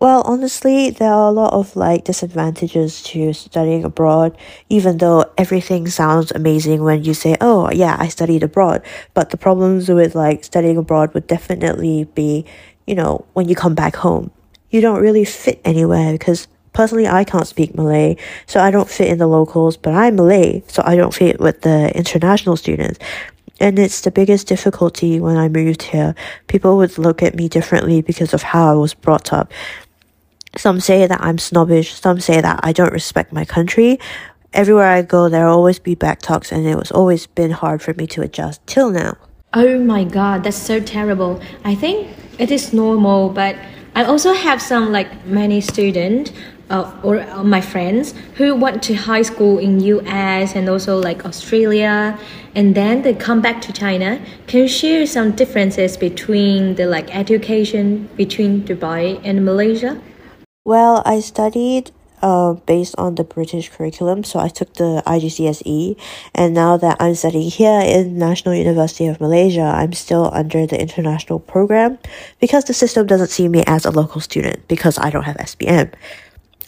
Well, 0.01 0.23
honestly, 0.25 0.89
there 0.89 1.13
are 1.13 1.29
a 1.29 1.31
lot 1.31 1.53
of 1.53 1.77
like 1.77 2.05
disadvantages 2.05 3.03
to 3.03 3.35
studying 3.35 3.85
abroad, 3.85 4.35
even 4.71 4.97
though 4.97 5.27
everything 5.37 5.89
sounds 5.89 6.33
amazing 6.33 6.83
when 6.83 7.05
you 7.05 7.13
say, 7.13 7.37
oh, 7.43 7.71
yeah, 7.71 7.99
I 7.99 8.09
studied 8.09 8.43
abroad. 8.43 8.83
But 9.13 9.29
the 9.29 9.37
problems 9.37 9.91
with 9.91 10.15
like 10.15 10.43
studying 10.43 10.79
abroad 10.79 11.13
would 11.13 11.27
definitely 11.27 12.05
be, 12.15 12.47
you 12.87 12.95
know, 12.95 13.27
when 13.35 13.47
you 13.47 13.55
come 13.55 13.75
back 13.75 13.95
home, 13.95 14.31
you 14.71 14.81
don't 14.81 15.03
really 15.03 15.27
fit 15.27 15.61
anywhere 15.67 16.13
because 16.13 16.49
personally, 16.73 17.07
I 17.07 17.25
can't 17.25 17.47
speak 17.47 17.75
Malay, 17.75 18.17
so 18.47 18.59
I 18.59 18.71
don't 18.71 18.89
fit 18.89 19.09
in 19.09 19.19
the 19.19 19.27
locals, 19.27 19.77
but 19.77 19.93
I'm 19.93 20.17
Malay, 20.17 20.63
so 20.67 20.83
I 20.83 20.97
don't 20.97 21.13
fit 21.13 21.39
with 21.41 21.61
the 21.61 21.95
international 21.95 22.57
students. 22.57 22.99
And 23.61 23.79
it's 23.79 24.01
the 24.01 24.11
biggest 24.11 24.47
difficulty 24.47 25.21
when 25.21 25.37
I 25.37 25.51
moved 25.51 25.83
here. 25.83 26.15
People 26.47 26.79
would 26.79 26.97
look 26.97 27.23
at 27.23 27.35
me 27.35 27.51
differently 27.51 28.01
because 28.01 28.33
of 28.33 28.43
how 28.43 28.73
I 28.73 28.75
was 28.77 28.95
brought 28.95 29.35
up. 29.35 29.53
Some 30.57 30.81
say 30.81 31.07
that 31.07 31.21
I'm 31.23 31.39
snobbish, 31.39 31.95
some 31.95 32.21
say 32.21 32.41
that 32.41 32.61
I 32.63 32.73
don't 32.73 32.93
respect 32.93 33.33
my 33.33 33.45
country. 33.45 33.99
Everywhere 34.53 34.87
I 34.89 35.03
go, 35.03 35.29
there'll 35.29 35.57
always 35.57 35.79
be 35.79 35.95
back 35.95 36.21
talks, 36.21 36.51
and 36.51 36.67
it 36.67 36.77
was 36.77 36.91
always 36.91 37.27
been 37.29 37.53
hard 37.53 37.83
for 37.83 37.95
me 37.95 38.07
to 38.09 38.23
adjust 38.23 38.67
till 38.67 38.91
now. 38.91 39.17
Oh 39.55 39.79
my 39.79 40.05
god, 40.05 40.45
that's 40.45 40.57
so 40.57 40.81
terrible. 40.81 41.41
I 41.65 41.75
think 41.75 42.09
it 42.39 42.51
is 42.51 42.73
normal, 42.73 43.31
but 43.31 43.57
I 43.95 44.05
also 44.05 44.33
have 44.33 44.61
some 44.63 44.93
like 44.93 45.27
many 45.27 45.61
students 45.61 46.33
uh, 46.71 46.91
or 47.03 47.21
uh, 47.21 47.43
my 47.43 47.61
friends 47.61 48.15
who 48.35 48.55
went 48.55 48.83
to 48.85 48.95
high 48.95 49.23
school 49.23 49.59
in 49.59 49.81
US 49.81 50.55
and 50.55 50.69
also 50.69 50.99
like 50.99 51.25
Australia 51.25 52.19
and 52.55 52.75
then 52.75 53.03
they 53.03 53.15
come 53.15 53.41
back 53.41 53.61
to 53.63 53.73
China. 53.73 54.21
Can 54.47 54.61
you 54.61 54.69
share 54.69 55.07
some 55.07 55.33
differences 55.33 55.97
between 55.97 56.77
the 56.77 56.87
like 56.87 57.15
education 57.15 58.09
between 58.17 58.63
Dubai 58.63 59.21
and 59.25 59.45
Malaysia? 59.45 60.01
Well, 60.65 61.03
I 61.07 61.21
studied 61.21 61.91
uh, 62.21 62.53
based 62.53 62.95
on 62.99 63.15
the 63.15 63.25
British 63.25 63.71
curriculum, 63.71 64.25
so 64.25 64.39
I 64.39 64.49
took 64.49 64.75
the 64.75 65.03
IGCSE, 65.07 65.97
and 66.35 66.53
now 66.53 66.77
that 66.77 66.99
I'm 67.01 67.15
studying 67.15 67.51
here 67.51 67.81
in 67.81 68.19
National 68.19 68.55
University 68.55 69.07
of 69.07 69.23
Malaysia, 69.23 69.63
I'm 69.63 69.95
still 69.95 70.29
under 70.35 70.67
the 70.67 70.79
international 70.79 71.41
program 71.41 71.99
because 72.41 72.65
the 72.65 72.75
system 72.75 73.07
doesn't 73.07 73.31
see 73.31 73.49
me 73.49 73.65
as 73.67 73.87
a 73.87 73.91
local 73.91 74.21
student 74.21 74.69
because 74.69 74.99
I 74.99 75.09
don't 75.09 75.23
have 75.23 75.39
SPM. 75.39 75.95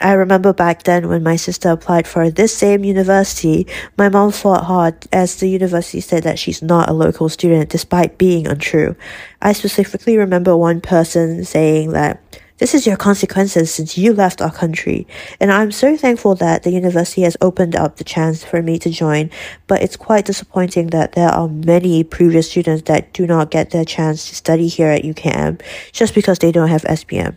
I 0.00 0.12
remember 0.12 0.54
back 0.54 0.84
then 0.84 1.10
when 1.10 1.22
my 1.22 1.36
sister 1.36 1.68
applied 1.68 2.08
for 2.08 2.30
this 2.30 2.56
same 2.56 2.84
university, 2.84 3.66
my 3.98 4.08
mom 4.08 4.32
fought 4.32 4.64
hard 4.64 5.06
as 5.12 5.36
the 5.36 5.48
university 5.48 6.00
said 6.00 6.22
that 6.22 6.38
she's 6.38 6.62
not 6.62 6.88
a 6.88 6.94
local 6.94 7.28
student 7.28 7.68
despite 7.68 8.16
being 8.16 8.46
untrue. 8.46 8.96
I 9.42 9.52
specifically 9.52 10.16
remember 10.16 10.56
one 10.56 10.80
person 10.80 11.44
saying 11.44 11.92
that 11.92 12.41
this 12.58 12.74
is 12.74 12.86
your 12.86 12.96
consequences 12.96 13.72
since 13.72 13.98
you 13.98 14.12
left 14.12 14.40
our 14.40 14.52
country. 14.52 15.06
And 15.40 15.50
I'm 15.50 15.72
so 15.72 15.96
thankful 15.96 16.34
that 16.36 16.62
the 16.62 16.70
university 16.70 17.22
has 17.22 17.36
opened 17.40 17.74
up 17.74 17.96
the 17.96 18.04
chance 18.04 18.44
for 18.44 18.62
me 18.62 18.78
to 18.78 18.90
join, 18.90 19.30
but 19.66 19.82
it's 19.82 19.96
quite 19.96 20.26
disappointing 20.26 20.88
that 20.88 21.12
there 21.12 21.28
are 21.28 21.48
many 21.48 22.04
previous 22.04 22.50
students 22.50 22.82
that 22.82 23.12
do 23.12 23.26
not 23.26 23.50
get 23.50 23.70
their 23.70 23.84
chance 23.84 24.28
to 24.28 24.34
study 24.34 24.68
here 24.68 24.88
at 24.88 25.02
UKM 25.02 25.60
just 25.92 26.14
because 26.14 26.38
they 26.38 26.52
don't 26.52 26.68
have 26.68 26.82
SPM. 26.82 27.34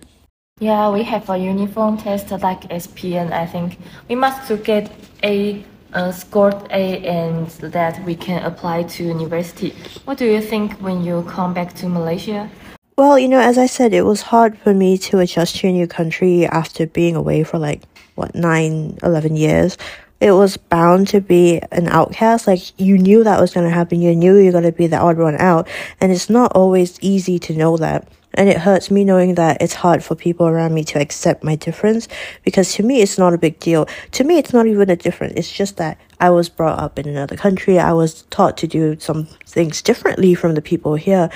Yeah, 0.60 0.90
we 0.90 1.04
have 1.04 1.30
a 1.30 1.38
uniform 1.38 1.98
test 1.98 2.32
like 2.32 2.62
SPM. 2.70 3.32
I 3.32 3.46
think 3.46 3.78
we 4.08 4.16
must 4.16 4.48
to 4.48 4.58
get 4.58 4.92
a 5.22 5.66
uh, 5.94 6.12
scored 6.12 6.56
A 6.72 7.00
and 7.06 7.48
that 7.74 8.04
we 8.06 8.16
can 8.16 8.44
apply 8.44 8.84
to 8.84 9.04
university. 9.04 9.74
What 10.06 10.18
do 10.18 10.26
you 10.26 10.42
think 10.42 10.74
when 10.74 11.04
you 11.04 11.24
come 11.24 11.54
back 11.54 11.74
to 11.76 11.90
Malaysia? 11.90 12.50
Well, 12.98 13.20
you 13.20 13.28
know, 13.28 13.42
as 13.42 13.58
I 13.58 13.66
said, 13.66 13.94
it 13.94 14.04
was 14.04 14.22
hard 14.22 14.58
for 14.58 14.74
me 14.74 14.98
to 15.00 15.20
adjust 15.20 15.58
to 15.58 15.68
a 15.68 15.72
new 15.74 15.86
country 15.86 16.46
after 16.46 16.88
being 16.88 17.18
away 17.18 17.44
for 17.44 17.60
like, 17.60 17.82
what, 18.16 18.34
nine, 18.34 18.98
11 19.04 19.36
years. 19.36 19.78
It 20.22 20.32
was 20.32 20.56
bound 20.56 21.10
to 21.10 21.20
be 21.20 21.60
an 21.74 21.90
outcast. 21.90 22.48
Like, 22.48 22.62
you 22.80 22.98
knew 22.98 23.26
that 23.26 23.42
was 23.42 23.54
going 23.54 23.66
to 23.66 23.74
happen. 23.74 24.02
You 24.02 24.16
knew 24.16 24.38
you 24.38 24.46
were 24.46 24.52
going 24.54 24.64
to 24.64 24.72
be 24.72 24.88
the 24.88 24.98
odd 24.98 25.18
one 25.18 25.36
out. 25.36 25.68
And 26.00 26.10
it's 26.10 26.30
not 26.30 26.54
always 26.54 26.98
easy 27.02 27.38
to 27.40 27.54
know 27.54 27.76
that. 27.76 28.08
And 28.34 28.48
it 28.48 28.60
hurts 28.60 28.90
me 28.90 29.04
knowing 29.04 29.36
that 29.36 29.62
it's 29.62 29.74
hard 29.74 30.02
for 30.02 30.16
people 30.16 30.48
around 30.48 30.74
me 30.74 30.86
to 30.86 31.00
accept 31.02 31.44
my 31.44 31.56
difference 31.58 32.08
because 32.44 32.74
to 32.76 32.84
me, 32.84 33.02
it's 33.02 33.18
not 33.18 33.34
a 33.34 33.38
big 33.38 33.60
deal. 33.60 33.88
To 34.12 34.24
me, 34.24 34.38
it's 34.38 34.54
not 34.54 34.68
even 34.68 34.90
a 34.90 34.96
difference. 34.96 35.34
It's 35.36 35.52
just 35.52 35.76
that 35.78 35.98
I 36.22 36.30
was 36.30 36.48
brought 36.48 36.80
up 36.80 36.98
in 36.98 37.10
another 37.10 37.36
country. 37.36 37.78
I 37.78 37.92
was 37.92 38.22
taught 38.24 38.56
to 38.58 38.68
do 38.68 38.98
some 39.00 39.26
things 39.46 39.82
differently 39.82 40.34
from 40.34 40.56
the 40.56 40.62
people 40.62 40.96
here. 40.96 41.30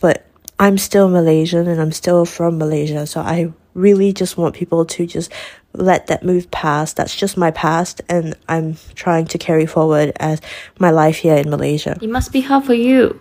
But 0.00 0.25
I'm 0.58 0.78
still 0.78 1.08
Malaysian 1.08 1.68
and 1.68 1.80
I'm 1.80 1.92
still 1.92 2.24
from 2.24 2.56
Malaysia. 2.56 3.06
So 3.06 3.20
I 3.20 3.52
really 3.74 4.12
just 4.12 4.38
want 4.38 4.54
people 4.54 4.86
to 4.86 5.06
just 5.06 5.30
let 5.74 6.06
that 6.06 6.24
move 6.24 6.50
past. 6.50 6.96
That's 6.96 7.14
just 7.14 7.36
my 7.36 7.50
past 7.50 8.00
and 8.08 8.34
I'm 8.48 8.76
trying 8.94 9.26
to 9.26 9.38
carry 9.38 9.66
forward 9.66 10.12
as 10.16 10.40
my 10.78 10.90
life 10.90 11.18
here 11.18 11.36
in 11.36 11.50
Malaysia. 11.50 11.98
It 12.00 12.08
must 12.08 12.32
be 12.32 12.40
hard 12.40 12.64
for 12.64 12.74
you. 12.74 13.20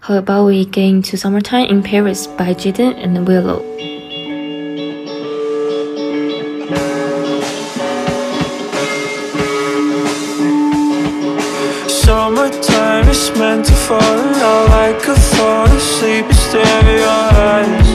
How 0.00 0.16
about 0.18 0.46
we 0.46 0.66
get 0.66 0.84
into 0.84 1.16
Summertime 1.16 1.66
in 1.66 1.82
Paris 1.82 2.26
by 2.26 2.52
Jaden 2.52 2.94
and 3.02 3.26
Willow? 3.26 3.64
Summertime 11.88 13.08
is 13.08 13.32
meant 13.36 13.64
to 13.64 13.72
fall 13.72 14.00
out 14.00 14.68
like 14.68 15.08
a 15.08 15.16
fall 15.16 15.66
asleep 15.66 16.35
in 16.56 16.86
your 17.02 17.20
eyes 17.52 17.88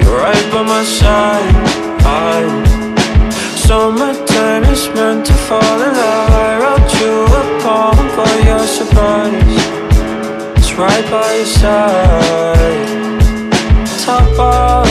You're 0.00 0.18
right 0.18 0.46
by 0.52 0.62
my 0.62 0.84
side 0.84 1.54
I, 2.04 2.62
Summertime 3.56 4.64
is 4.64 4.88
meant 4.88 5.24
to 5.26 5.32
fall 5.32 5.80
in 5.80 5.94
love, 5.94 6.30
I 6.30 6.58
wrote 6.60 6.92
you 7.00 7.24
a 7.40 7.42
poem 7.62 8.08
for 8.16 8.32
your 8.44 8.66
surprise. 8.66 9.62
It's 10.58 10.72
right 10.74 11.06
by 11.10 11.36
your 11.36 11.46
side. 11.46 13.20
Top 14.04 14.38
off. 14.38 14.90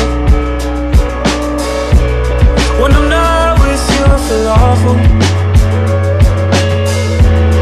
When 2.82 2.92
I'm 2.94 3.10
not 3.10 3.60
with 3.60 3.84
you, 3.94 4.04
I 4.06 4.18
feel 4.28 4.48
awful. 4.64 4.98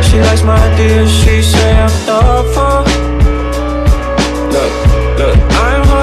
She 0.03 0.21
likes 0.21 0.43
my 0.43 0.57
ideas, 0.73 1.11
she 1.11 1.41
say 1.41 1.71
I'm 1.79 1.89
thoughtful. 2.05 2.88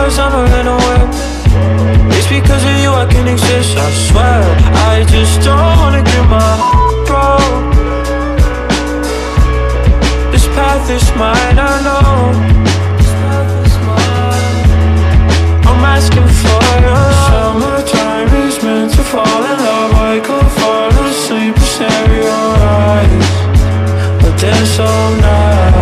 I'm 0.06 0.32
a 0.32 0.44
little 0.56 0.78
web. 0.86 1.08
It's 2.14 2.28
because 2.28 2.62
of 2.64 2.76
you 2.78 2.90
I 2.90 3.06
can 3.10 3.26
exist, 3.26 3.76
I 3.76 3.90
swear. 4.06 4.40
I 4.92 5.04
just 5.10 5.42
don't 5.42 5.76
wanna 5.80 6.02
get 6.02 6.24
my 6.30 6.52
broke. 7.08 7.74
This 10.30 10.46
path 10.54 10.88
is 10.90 11.04
mine, 11.18 11.58
I 11.58 11.74
know. 11.86 12.56
I'm 15.68 15.84
asking 15.84 16.28
for 16.40 16.66
your. 16.86 17.06
Summertime 17.26 18.30
is 18.46 18.62
meant 18.62 18.92
to 18.94 19.02
fall 19.02 19.42
in 19.52 19.58
love. 19.68 19.92
I 20.12 20.20
could 20.26 20.48
fall 20.60 20.90
asleep 21.10 21.56
and 21.56 21.70
stare 21.74 22.12
your 22.22 22.50
eyes, 22.80 23.30
but 24.22 24.34
there's 24.38 24.78
all 24.78 25.10
night. 25.20 25.75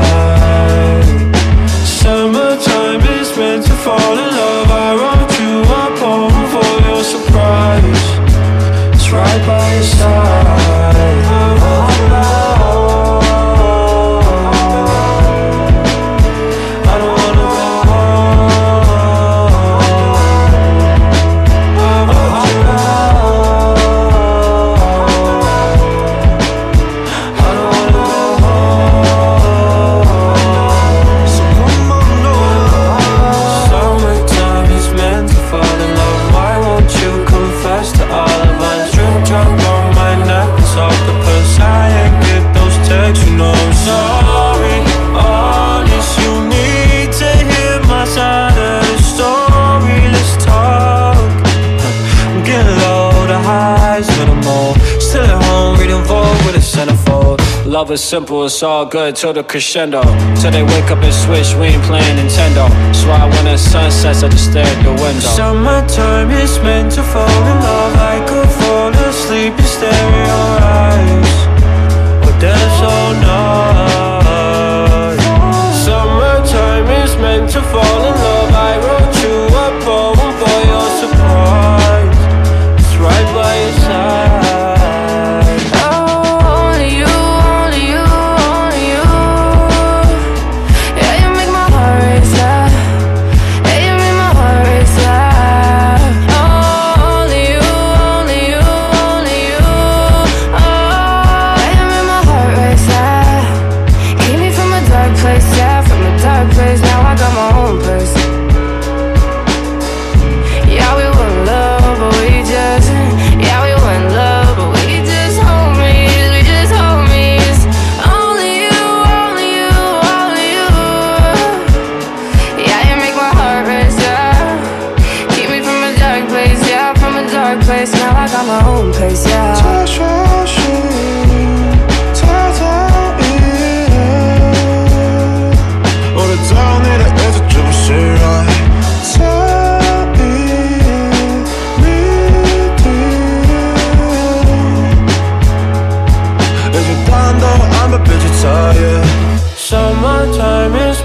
Love 57.84 57.92
is 57.92 58.02
simple, 58.02 58.46
it's 58.46 58.62
all 58.62 58.86
good 58.86 59.14
till 59.14 59.34
the 59.34 59.44
crescendo. 59.44 60.00
Till 60.40 60.50
they 60.50 60.62
wake 60.62 60.90
up 60.90 61.02
and 61.02 61.12
switch, 61.12 61.52
we 61.60 61.66
ain't 61.66 61.82
playing 61.82 62.16
Nintendo. 62.16 62.64
So 62.94 63.10
I 63.10 63.28
when 63.28 63.44
the 63.44 63.58
sun 63.58 63.90
sets, 63.90 64.22
I 64.22 64.30
just 64.30 64.52
stare 64.52 64.64
at 64.64 64.82
the 64.84 64.92
window. 65.02 65.20
Summertime 65.20 66.30
is 66.30 66.58
meant 66.60 66.92
to 66.92 67.02
fall 67.02 67.28
in 67.28 67.61
love. 67.61 67.94
I 67.96 68.24
could 68.26 68.48
fall 68.48 68.88
asleep 69.06 69.52
and 69.52 69.66
stare 69.66 69.92
at 69.92 70.26
your 70.26 71.20
eyes. 71.20 71.23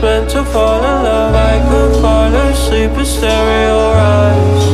Meant 0.02 0.30
to 0.30 0.44
fall 0.46 0.78
in 0.78 1.04
love. 1.04 1.36
I 1.36 1.60
could 1.70 2.02
fall 2.02 2.34
asleep 2.34 2.92
at 2.92 3.08
eyes 3.98 4.69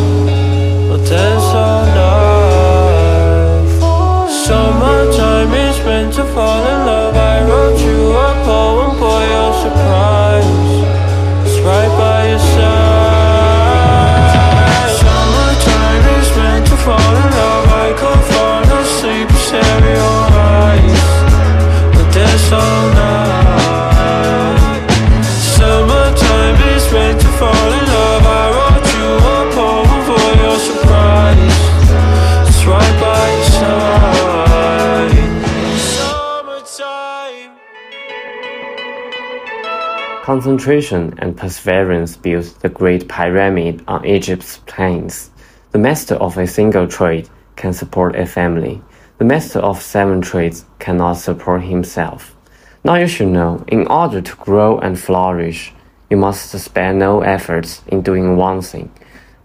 Concentration 40.36 41.16
and 41.20 41.38
perseverance 41.38 42.18
built 42.18 42.60
the 42.60 42.68
Great 42.68 43.08
Pyramid 43.08 43.82
on 43.88 44.06
Egypt's 44.06 44.58
plains. 44.66 45.30
The 45.72 45.78
master 45.78 46.16
of 46.16 46.38
a 46.38 46.46
single 46.46 46.90
trade 46.90 47.30
can 47.56 47.72
support 47.72 48.18
a 48.18 48.26
family. 48.26 48.82
The 49.18 49.24
master 49.24 49.60
of 49.60 49.82
seven 49.82 50.20
trades 50.20 50.66
cannot 50.78 51.14
support 51.14 51.64
himself. 51.64 52.36
Now 52.84 52.96
you 52.96 53.08
should 53.08 53.30
know, 53.30 53.64
in 53.70 53.88
order 53.88 54.20
to 54.20 54.36
grow 54.36 54.78
and 54.80 55.00
flourish, 55.00 55.72
you 56.10 56.18
must 56.18 56.52
spare 56.60 56.94
no 56.94 57.22
efforts 57.22 57.82
in 57.88 58.02
doing 58.02 58.36
one 58.36 58.62
thing. 58.62 58.92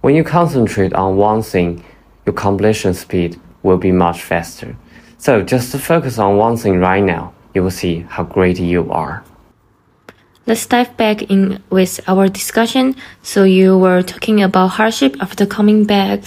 When 0.00 0.16
you 0.16 0.24
concentrate 0.24 0.92
on 0.94 1.16
one 1.16 1.42
thing, 1.42 1.84
your 2.26 2.34
completion 2.34 2.94
speed 2.94 3.40
will 3.62 3.78
be 3.78 3.92
much 3.92 4.24
faster. 4.24 4.76
So 5.18 5.42
just 5.42 5.70
focus 5.76 6.18
on 6.18 6.36
one 6.36 6.56
thing 6.56 6.80
right 6.80 7.04
now. 7.04 7.32
You 7.54 7.62
will 7.62 7.70
see 7.70 8.00
how 8.08 8.24
great 8.24 8.58
you 8.58 8.90
are. 8.90 9.22
Let's 10.50 10.66
dive 10.66 10.96
back 10.96 11.22
in 11.30 11.62
with 11.70 12.00
our 12.08 12.26
discussion. 12.26 12.96
So 13.22 13.44
you 13.44 13.78
were 13.78 14.02
talking 14.02 14.42
about 14.42 14.74
hardship 14.74 15.14
after 15.20 15.46
coming 15.46 15.84
back. 15.84 16.24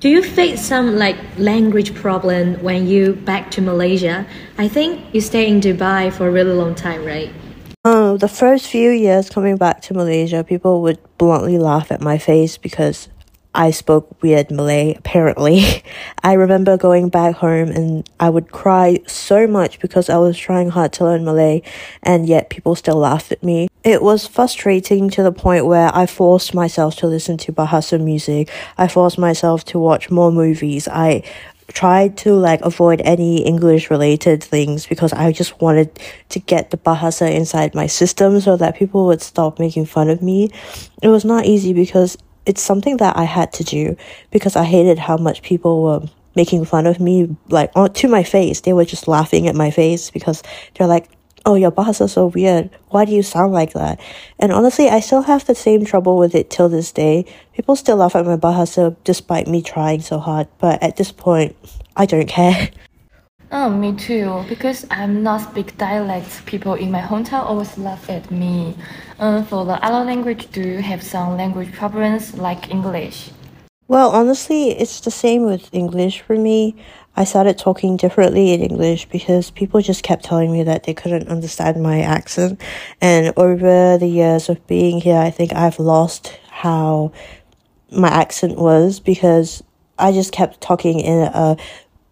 Do 0.00 0.08
you 0.08 0.24
face 0.24 0.60
some 0.60 0.98
like 0.98 1.14
language 1.38 1.94
problem 1.94 2.60
when 2.64 2.88
you 2.88 3.14
back 3.14 3.52
to 3.52 3.62
Malaysia? 3.62 4.26
I 4.58 4.66
think 4.66 5.14
you 5.14 5.20
stay 5.20 5.46
in 5.46 5.60
Dubai 5.60 6.12
for 6.12 6.26
a 6.26 6.32
really 6.32 6.50
long 6.52 6.74
time, 6.74 7.04
right? 7.04 7.30
Oh, 7.84 8.16
the 8.16 8.26
first 8.26 8.66
few 8.66 8.90
years 8.90 9.30
coming 9.30 9.56
back 9.56 9.82
to 9.82 9.94
Malaysia, 9.94 10.42
people 10.42 10.82
would 10.82 10.98
bluntly 11.16 11.58
laugh 11.58 11.92
at 11.92 12.00
my 12.00 12.18
face 12.18 12.58
because 12.58 13.08
I 13.54 13.72
spoke 13.72 14.22
weird 14.22 14.50
Malay, 14.50 14.94
apparently. 14.94 15.82
I 16.22 16.34
remember 16.34 16.76
going 16.76 17.08
back 17.08 17.36
home 17.36 17.68
and 17.68 18.08
I 18.20 18.30
would 18.30 18.52
cry 18.52 19.00
so 19.06 19.46
much 19.46 19.80
because 19.80 20.08
I 20.08 20.18
was 20.18 20.38
trying 20.38 20.70
hard 20.70 20.92
to 20.94 21.04
learn 21.04 21.24
Malay 21.24 21.62
and 22.02 22.28
yet 22.28 22.50
people 22.50 22.76
still 22.76 22.96
laughed 22.96 23.32
at 23.32 23.42
me. 23.42 23.68
It 23.82 24.02
was 24.02 24.26
frustrating 24.26 25.10
to 25.10 25.22
the 25.22 25.32
point 25.32 25.66
where 25.66 25.90
I 25.94 26.06
forced 26.06 26.54
myself 26.54 26.96
to 26.96 27.06
listen 27.06 27.38
to 27.38 27.52
Bahasa 27.52 28.02
music. 28.02 28.50
I 28.78 28.86
forced 28.86 29.18
myself 29.18 29.64
to 29.66 29.78
watch 29.78 30.10
more 30.10 30.30
movies. 30.30 30.86
I 30.86 31.24
tried 31.72 32.16
to 32.18 32.34
like 32.34 32.60
avoid 32.62 33.00
any 33.02 33.44
English 33.44 33.90
related 33.90 34.42
things 34.42 34.86
because 34.86 35.12
I 35.12 35.32
just 35.32 35.60
wanted 35.60 35.98
to 36.28 36.38
get 36.38 36.70
the 36.70 36.76
Bahasa 36.76 37.32
inside 37.32 37.74
my 37.74 37.86
system 37.86 38.40
so 38.40 38.56
that 38.56 38.76
people 38.76 39.06
would 39.06 39.22
stop 39.22 39.58
making 39.58 39.86
fun 39.86 40.10
of 40.10 40.22
me. 40.22 40.50
It 41.02 41.08
was 41.08 41.24
not 41.24 41.46
easy 41.46 41.72
because 41.72 42.16
it's 42.50 42.60
something 42.60 42.96
that 42.96 43.16
I 43.16 43.22
had 43.22 43.52
to 43.54 43.64
do 43.64 43.96
because 44.32 44.56
I 44.56 44.64
hated 44.64 44.98
how 44.98 45.16
much 45.16 45.40
people 45.42 45.84
were 45.84 46.02
making 46.34 46.64
fun 46.64 46.84
of 46.84 46.98
me, 46.98 47.36
like 47.48 47.70
on, 47.76 47.92
to 47.92 48.08
my 48.08 48.24
face. 48.24 48.62
They 48.62 48.72
were 48.72 48.84
just 48.84 49.06
laughing 49.06 49.46
at 49.46 49.54
my 49.54 49.70
face 49.70 50.10
because 50.10 50.42
they're 50.74 50.88
like, 50.88 51.08
oh, 51.46 51.54
your 51.54 51.70
boss 51.70 52.00
is 52.00 52.10
so 52.12 52.26
weird. 52.26 52.68
Why 52.88 53.04
do 53.04 53.12
you 53.12 53.22
sound 53.22 53.52
like 53.52 53.72
that? 53.74 54.00
And 54.40 54.50
honestly, 54.50 54.88
I 54.88 54.98
still 54.98 55.22
have 55.22 55.46
the 55.46 55.54
same 55.54 55.84
trouble 55.84 56.18
with 56.18 56.34
it 56.34 56.50
till 56.50 56.68
this 56.68 56.90
day. 56.90 57.24
People 57.54 57.76
still 57.76 57.98
laugh 57.98 58.16
at 58.16 58.26
my 58.26 58.36
bahasa 58.36 58.96
despite 59.04 59.46
me 59.46 59.62
trying 59.62 60.00
so 60.00 60.18
hard, 60.18 60.48
but 60.58 60.82
at 60.82 60.96
this 60.96 61.12
point, 61.12 61.54
I 61.94 62.04
don't 62.04 62.28
care. 62.28 62.70
Oh, 63.52 63.68
me 63.68 63.96
too. 63.96 64.44
Because 64.48 64.86
I'm 64.90 65.24
not 65.24 65.40
speak 65.50 65.76
dialect, 65.76 66.46
people 66.46 66.74
in 66.74 66.92
my 66.92 67.00
hometown 67.00 67.44
always 67.44 67.76
laugh 67.76 68.08
at 68.08 68.30
me. 68.30 68.76
Uh, 69.18 69.42
for 69.42 69.64
the 69.64 69.82
other 69.84 70.04
language, 70.04 70.52
do 70.52 70.60
you 70.62 70.82
have 70.82 71.02
some 71.02 71.36
language 71.36 71.72
problems 71.72 72.34
like 72.38 72.70
English? 72.70 73.30
Well, 73.88 74.10
honestly, 74.10 74.70
it's 74.70 75.00
the 75.00 75.10
same 75.10 75.42
with 75.42 75.68
English 75.72 76.20
for 76.20 76.36
me. 76.36 76.76
I 77.16 77.24
started 77.24 77.58
talking 77.58 77.96
differently 77.96 78.52
in 78.52 78.60
English 78.60 79.08
because 79.08 79.50
people 79.50 79.80
just 79.80 80.04
kept 80.04 80.24
telling 80.24 80.52
me 80.52 80.62
that 80.62 80.84
they 80.84 80.94
couldn't 80.94 81.28
understand 81.28 81.82
my 81.82 82.02
accent. 82.02 82.60
And 83.00 83.32
over 83.36 83.98
the 83.98 84.06
years 84.06 84.48
of 84.48 84.64
being 84.68 85.00
here, 85.00 85.18
I 85.18 85.30
think 85.30 85.52
I've 85.52 85.80
lost 85.80 86.38
how 86.50 87.10
my 87.90 88.08
accent 88.08 88.58
was 88.58 89.00
because 89.00 89.64
I 89.98 90.12
just 90.12 90.30
kept 90.30 90.60
talking 90.60 91.00
in 91.00 91.22
a 91.22 91.56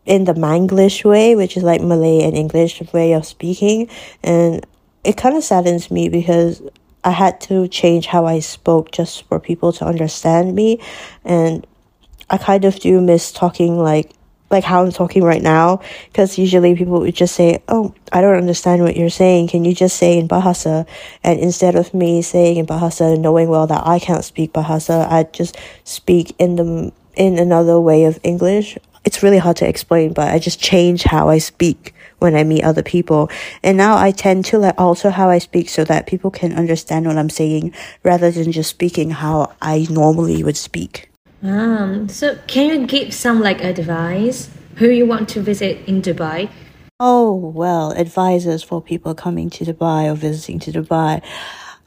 in 0.09 0.25
the 0.25 0.33
Manglish 0.33 1.05
way, 1.05 1.37
which 1.37 1.57
is 1.57 1.63
like 1.63 1.83
Malay 1.83 2.23
and 2.23 2.35
English 2.35 2.83
way 2.93 3.13
of 3.13 3.27
speaking. 3.27 3.89
And 4.25 4.67
it 5.05 5.19
kind 5.19 5.37
of 5.37 5.45
saddens 5.45 5.91
me 5.91 6.09
because 6.09 6.63
I 7.05 7.11
had 7.11 7.41
to 7.43 7.69
change 7.69 8.07
how 8.07 8.25
I 8.25 8.41
spoke 8.41 8.91
just 8.91 9.29
for 9.29 9.39
people 9.39 9.71
to 9.75 9.85
understand 9.85 10.55
me. 10.55 10.81
And 11.25 11.67
I 12.31 12.39
kind 12.39 12.65
of 12.65 12.81
do 12.81 13.01
miss 13.01 13.31
talking 13.33 13.79
like 13.79 14.13
like 14.51 14.65
how 14.65 14.83
I'm 14.83 14.93
talking 14.93 15.23
right 15.23 15.43
now, 15.43 15.83
because 16.07 16.39
usually 16.39 16.75
people 16.75 17.01
would 17.01 17.15
just 17.15 17.35
say, 17.35 17.63
"Oh, 17.69 17.93
I 18.11 18.23
don't 18.23 18.37
understand 18.37 18.83
what 18.83 18.97
you're 18.97 19.11
saying. 19.11 19.49
Can 19.49 19.67
you 19.67 19.75
just 19.75 19.99
say 19.99 20.19
in 20.19 20.27
Bahasa?" 20.27 20.87
And 21.23 21.39
instead 21.39 21.75
of 21.75 21.93
me 21.93 22.23
saying 22.23 22.57
in 22.57 22.67
Bahasa, 22.67 23.19
knowing 23.21 23.51
well 23.51 23.67
that 23.67 23.87
I 23.87 23.99
can't 23.99 24.25
speak 24.25 24.55
Bahasa, 24.55 25.07
I 25.13 25.25
just 25.25 25.59
speak 25.85 26.35
in 26.39 26.57
the 26.57 26.93
in 27.15 27.39
another 27.39 27.79
way 27.79 28.05
of 28.05 28.19
English 28.23 28.79
it's 29.05 29.23
really 29.23 29.39
hard 29.39 29.57
to 29.59 29.69
explain, 29.69 30.13
but 30.13 30.29
I 30.29 30.39
just 30.39 30.61
change 30.61 31.03
how 31.05 31.29
I 31.29 31.39
speak 31.39 31.95
when 32.19 32.35
I 32.35 32.45
meet 32.45 32.65
other 32.65 32.83
people. 32.83 33.31
And 33.63 33.77
now 33.77 33.97
I 33.97 34.11
tend 34.11 34.45
to 34.47 34.59
like 34.59 34.75
alter 34.79 35.11
how 35.11 35.31
I 35.31 35.39
speak 35.39 35.69
so 35.69 35.85
that 35.85 36.07
people 36.07 36.31
can 36.31 36.53
understand 36.53 37.07
what 37.07 37.17
I'm 37.17 37.31
saying 37.31 37.75
rather 38.03 38.31
than 38.31 38.53
just 38.53 38.71
speaking 38.71 39.11
how 39.11 39.55
I 39.63 39.87
normally 39.91 40.43
would 40.43 40.57
speak. 40.57 41.11
Um, 41.43 42.09
so 42.09 42.37
can 42.47 42.69
you 42.69 42.87
give 42.87 43.15
some 43.15 43.41
like 43.41 43.63
advice 43.63 44.51
who 44.77 44.89
you 44.89 45.07
want 45.07 45.29
to 45.31 45.41
visit 45.41 45.87
in 45.87 46.03
Dubai? 46.03 46.51
Oh, 47.01 47.33
well, 47.33 47.93
advisors 47.93 48.65
for 48.65 48.83
people 48.83 49.15
coming 49.15 49.51
to 49.51 49.65
Dubai 49.65 50.11
or 50.11 50.17
visiting 50.17 50.59
to 50.61 50.73
Dubai. 50.73 51.23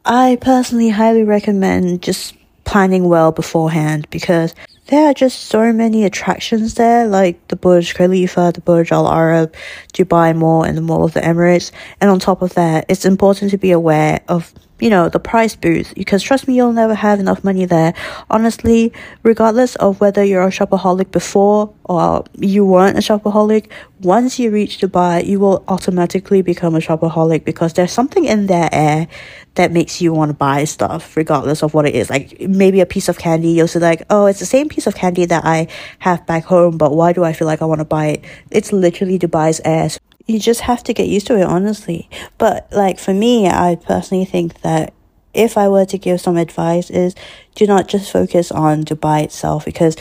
I 0.06 0.38
personally 0.39 0.89
highly 0.89 1.24
recommend 1.24 2.02
just 2.02 2.34
planning 2.63 3.10
well 3.10 3.34
beforehand 3.34 4.08
because 4.10 4.56
there 4.91 5.10
are 5.10 5.13
just 5.13 5.45
so 5.45 5.71
many 5.71 6.04
attractions 6.04 6.73
there, 6.73 7.08
like 7.08 7.47
the 7.47 7.56
Burj 7.56 7.95
Khalifa, 7.95 8.51
the 8.54 8.60
Burj 8.60 8.91
Al 8.91 9.08
Arab, 9.08 9.56
Dubai 9.93 10.36
Mall, 10.36 10.63
and 10.63 10.77
the 10.77 10.82
Mall 10.82 11.06
of 11.06 11.13
the 11.13 11.21
Emirates. 11.21 11.71
And 12.01 12.12
on 12.12 12.19
top 12.19 12.41
of 12.41 12.56
that, 12.56 12.86
it's 12.89 13.06
important 13.06 13.51
to 13.51 13.58
be 13.58 13.71
aware 13.71 14.19
of 14.27 14.54
you 14.82 14.89
know, 14.89 15.08
the 15.08 15.20
price 15.20 15.56
booth 15.56 15.94
because 15.96 16.22
trust 16.24 16.48
me, 16.48 16.56
you'll 16.56 16.74
never 16.74 16.96
have 16.96 17.20
enough 17.20 17.44
money 17.44 17.65
there. 17.65 17.94
Honestly, 18.30 18.91
regardless 19.24 19.76
of 19.78 20.02
whether 20.02 20.24
you're 20.24 20.41
a 20.41 20.50
shopaholic 20.50 21.12
before 21.12 21.74
or 21.86 22.26
you 22.38 22.65
weren't 22.65 22.98
a 22.98 23.02
shopaholic, 23.02 23.70
once 24.02 24.39
you 24.39 24.50
reach 24.50 24.80
Dubai, 24.80 25.26
you 25.26 25.39
will 25.39 25.63
automatically 25.67 26.41
become 26.41 26.76
a 26.76 26.80
shopaholic 26.80 27.46
because 27.46 27.74
there's 27.74 27.91
something 27.91 28.26
in 28.26 28.48
their 28.48 28.70
air 28.72 29.08
that 29.56 29.72
makes 29.72 30.02
you 30.02 30.13
want 30.13 30.30
to 30.30 30.34
buy 30.34 30.63
stuff 30.63 31.15
regardless 31.15 31.62
of 31.62 31.74
what 31.74 31.86
it 31.86 31.94
is. 31.94 32.10
Like 32.10 32.39
maybe 32.41 32.80
a 32.82 32.86
piece 32.86 33.08
of 33.08 33.20
candy, 33.20 33.50
you'll 33.50 33.67
say 33.67 33.80
like, 33.80 34.04
oh, 34.10 34.26
it's 34.26 34.39
the 34.39 34.46
same 34.46 34.67
piece 34.67 34.88
of 34.88 34.96
candy 34.96 35.26
that 35.26 35.46
I 35.46 35.67
have 36.00 36.26
back 36.26 36.46
home, 36.46 36.78
but 36.78 36.96
why 36.96 37.13
do 37.13 37.24
I 37.24 37.34
feel 37.34 37.48
like 37.48 37.62
I 37.62 37.65
want 37.65 37.80
to 37.80 37.86
buy 37.86 38.08
it? 38.08 38.26
It's 38.50 38.74
literally 38.74 39.20
Dubai's 39.20 39.62
air 39.63 39.89
you 40.27 40.39
just 40.39 40.62
have 40.62 40.84
to 40.84 40.93
get 40.93 41.07
used 41.07 41.27
to 41.27 41.38
it, 41.38 41.43
honestly. 41.43 42.10
But 42.38 42.67
like 42.71 42.99
for 42.99 43.13
me, 43.13 43.47
I 43.47 43.75
personally 43.75 44.25
think 44.25 44.62
that 44.62 44.93
if 45.34 45.57
I 45.57 45.69
were 45.69 45.86
to 45.86 45.97
give 45.97 46.19
some 46.19 46.38
advice 46.38 46.89
is 46.89 47.15
do 47.55 47.65
not 47.65 47.88
just 47.88 48.12
focus 48.12 48.51
on 48.51 48.84
Dubai 48.84 49.23
itself 49.23 49.65
because 49.65 49.95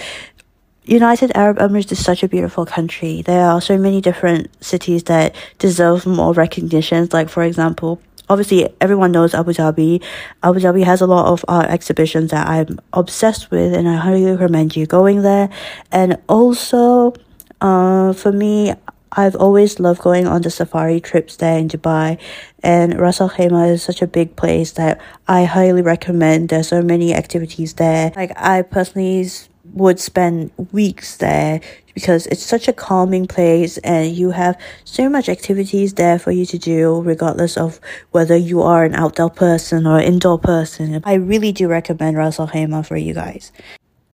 United 0.85 1.30
Arab 1.37 1.59
Emirates 1.59 1.92
is 1.92 2.04
such 2.04 2.22
a 2.22 2.28
beautiful 2.28 2.66
country. 2.66 3.22
There 3.22 3.46
are 3.46 3.61
so 3.61 3.78
many 3.78 4.00
different 4.00 4.48
cities 4.64 5.04
that 5.04 5.37
deserve 5.59 6.06
more 6.06 6.33
recognitions. 6.33 7.12
Like 7.12 7.28
for 7.28 7.44
example, 7.44 8.00
obviously 8.28 8.68
everyone 8.80 9.12
knows 9.12 9.35
Abu 9.35 9.52
Dhabi. 9.52 10.02
Abu 10.42 10.59
Dhabi 10.59 10.85
has 10.85 11.00
a 11.00 11.06
lot 11.06 11.26
of 11.26 11.44
art 11.46 11.66
exhibitions 11.66 12.30
that 12.30 12.48
I'm 12.48 12.80
obsessed 12.92 13.50
with 13.50 13.72
and 13.72 13.88
I 13.88 13.96
highly 13.96 14.24
recommend 14.24 14.74
you 14.74 14.87
going 14.87 15.22
there. 15.22 15.48
And 15.92 16.18
also, 16.28 17.14
uh, 17.61 18.12
for 18.14 18.33
me, 18.33 18.74
I've 19.12 19.35
always 19.37 19.81
loved 19.81 20.01
going 20.01 20.27
on 20.27 20.42
the 20.42 20.51
safari 20.51 21.01
trips 21.01 21.37
there 21.37 21.59
in 21.59 21.68
Dubai, 21.68 22.18
and 22.62 22.99
Ras 22.99 23.20
Al 23.20 23.31
Khaimah 23.31 23.70
is 23.70 23.83
such 23.83 24.03
a 24.03 24.07
big 24.07 24.37
place 24.37 24.73
that 24.73 25.01
I 25.27 25.44
highly 25.44 25.83
recommend. 25.83 26.49
There's 26.49 26.68
so 26.68 26.83
many 26.83 27.14
activities 27.14 27.75
there. 27.75 28.12
Like 28.14 28.33
I 28.37 28.62
personally 28.62 29.29
would 29.75 30.01
spend 30.01 30.51
weeks 30.73 31.16
there 31.16 31.61
because 31.94 32.27
it's 32.27 32.42
such 32.42 32.68
a 32.68 32.73
calming 32.73 33.27
place 33.27 33.79
and 33.79 34.14
you 34.14 34.31
have 34.31 34.59
so 34.85 35.09
much 35.09 35.29
activities 35.29 35.94
there 35.94 36.18
for 36.18 36.31
you 36.31 36.46
to 36.46 36.59
do 36.59 37.01
regardless 37.03 37.57
of 37.57 37.81
whether 38.11 38.37
you 38.37 38.62
are 38.62 38.85
an 38.85 38.94
outdoor 38.94 39.31
person 39.31 39.87
or 39.87 40.01
indoor 40.01 40.38
person. 40.38 41.01
I 41.05 41.14
really 41.14 41.53
do 41.53 41.68
recommend 41.68 42.16
Ras 42.16 42.40
Al 42.40 42.49
Khaimah 42.49 42.87
for 42.87 42.96
you 42.96 43.14
guys. 43.14 43.53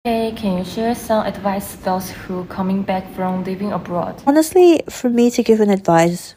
Hey, 0.07 0.31
can 0.31 0.59
you 0.59 0.65
share 0.65 0.95
some 0.95 1.27
advice 1.27 1.73
to 1.73 1.83
those 1.83 2.11
who 2.11 2.45
coming 2.45 2.85
back 2.85 3.13
from 3.15 3.43
living 3.43 3.73
abroad? 3.73 4.23
Honestly, 4.25 4.81
for 4.89 5.11
me 5.11 5.33
to 5.33 5.43
give 5.43 5.59
an 5.59 5.69
advice 5.69 6.37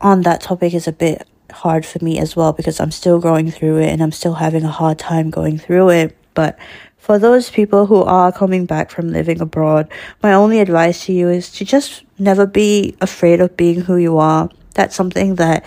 on 0.00 0.22
that 0.22 0.42
topic 0.42 0.74
is 0.74 0.86
a 0.86 0.92
bit 0.92 1.26
hard 1.50 1.84
for 1.84 1.98
me 2.04 2.20
as 2.20 2.36
well 2.36 2.52
because 2.52 2.78
I'm 2.78 2.92
still 2.92 3.18
going 3.18 3.50
through 3.50 3.78
it 3.78 3.88
and 3.88 4.00
I'm 4.00 4.12
still 4.12 4.34
having 4.34 4.62
a 4.62 4.70
hard 4.70 5.00
time 5.00 5.28
going 5.28 5.58
through 5.58 5.88
it. 5.88 6.16
But 6.34 6.56
for 6.98 7.18
those 7.18 7.50
people 7.50 7.86
who 7.86 8.00
are 8.00 8.30
coming 8.30 8.64
back 8.64 8.92
from 8.92 9.08
living 9.08 9.40
abroad, 9.40 9.90
my 10.22 10.32
only 10.32 10.60
advice 10.60 11.06
to 11.06 11.12
you 11.12 11.28
is 11.30 11.50
to 11.54 11.64
just 11.64 12.04
never 12.16 12.46
be 12.46 12.94
afraid 13.00 13.40
of 13.40 13.56
being 13.56 13.80
who 13.80 13.96
you 13.96 14.18
are. 14.18 14.48
That's 14.74 14.94
something 14.94 15.34
that 15.34 15.64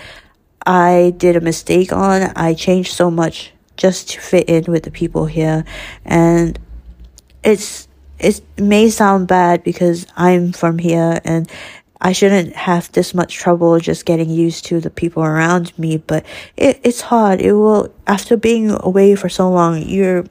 I 0.65 1.13
did 1.17 1.36
a 1.36 1.41
mistake 1.41 1.91
on. 1.91 2.32
I 2.38 2.53
changed 2.53 2.93
so 2.93 3.12
much 3.12 3.51
just 3.75 4.12
to 4.12 4.21
fit 4.21 4.47
in 4.47 4.71
with 4.71 4.84
the 4.84 4.91
people 4.91 5.25
here 5.25 5.65
and 6.06 6.58
it's 7.43 7.88
it 8.19 8.41
may 8.58 8.89
sound 8.89 9.27
bad 9.27 9.63
because 9.63 10.08
I'm 10.15 10.53
from 10.53 10.77
here 10.79 11.19
and 11.25 11.49
I 11.99 12.12
shouldn't 12.12 12.53
have 12.56 12.91
this 12.91 13.13
much 13.13 13.36
trouble 13.36 13.79
just 13.79 14.06
getting 14.06 14.29
used 14.29 14.65
to 14.65 14.82
the 14.82 14.89
people 14.89 15.23
around 15.23 15.77
me, 15.79 15.97
but 15.97 16.25
it, 16.58 16.79
it's 16.84 16.99
hard. 16.99 17.39
It 17.39 17.53
will, 17.53 17.93
after 18.08 18.36
being 18.36 18.71
away 18.71 19.15
for 19.15 19.29
so 19.29 19.49
long, 19.49 19.82
you're 19.82 20.25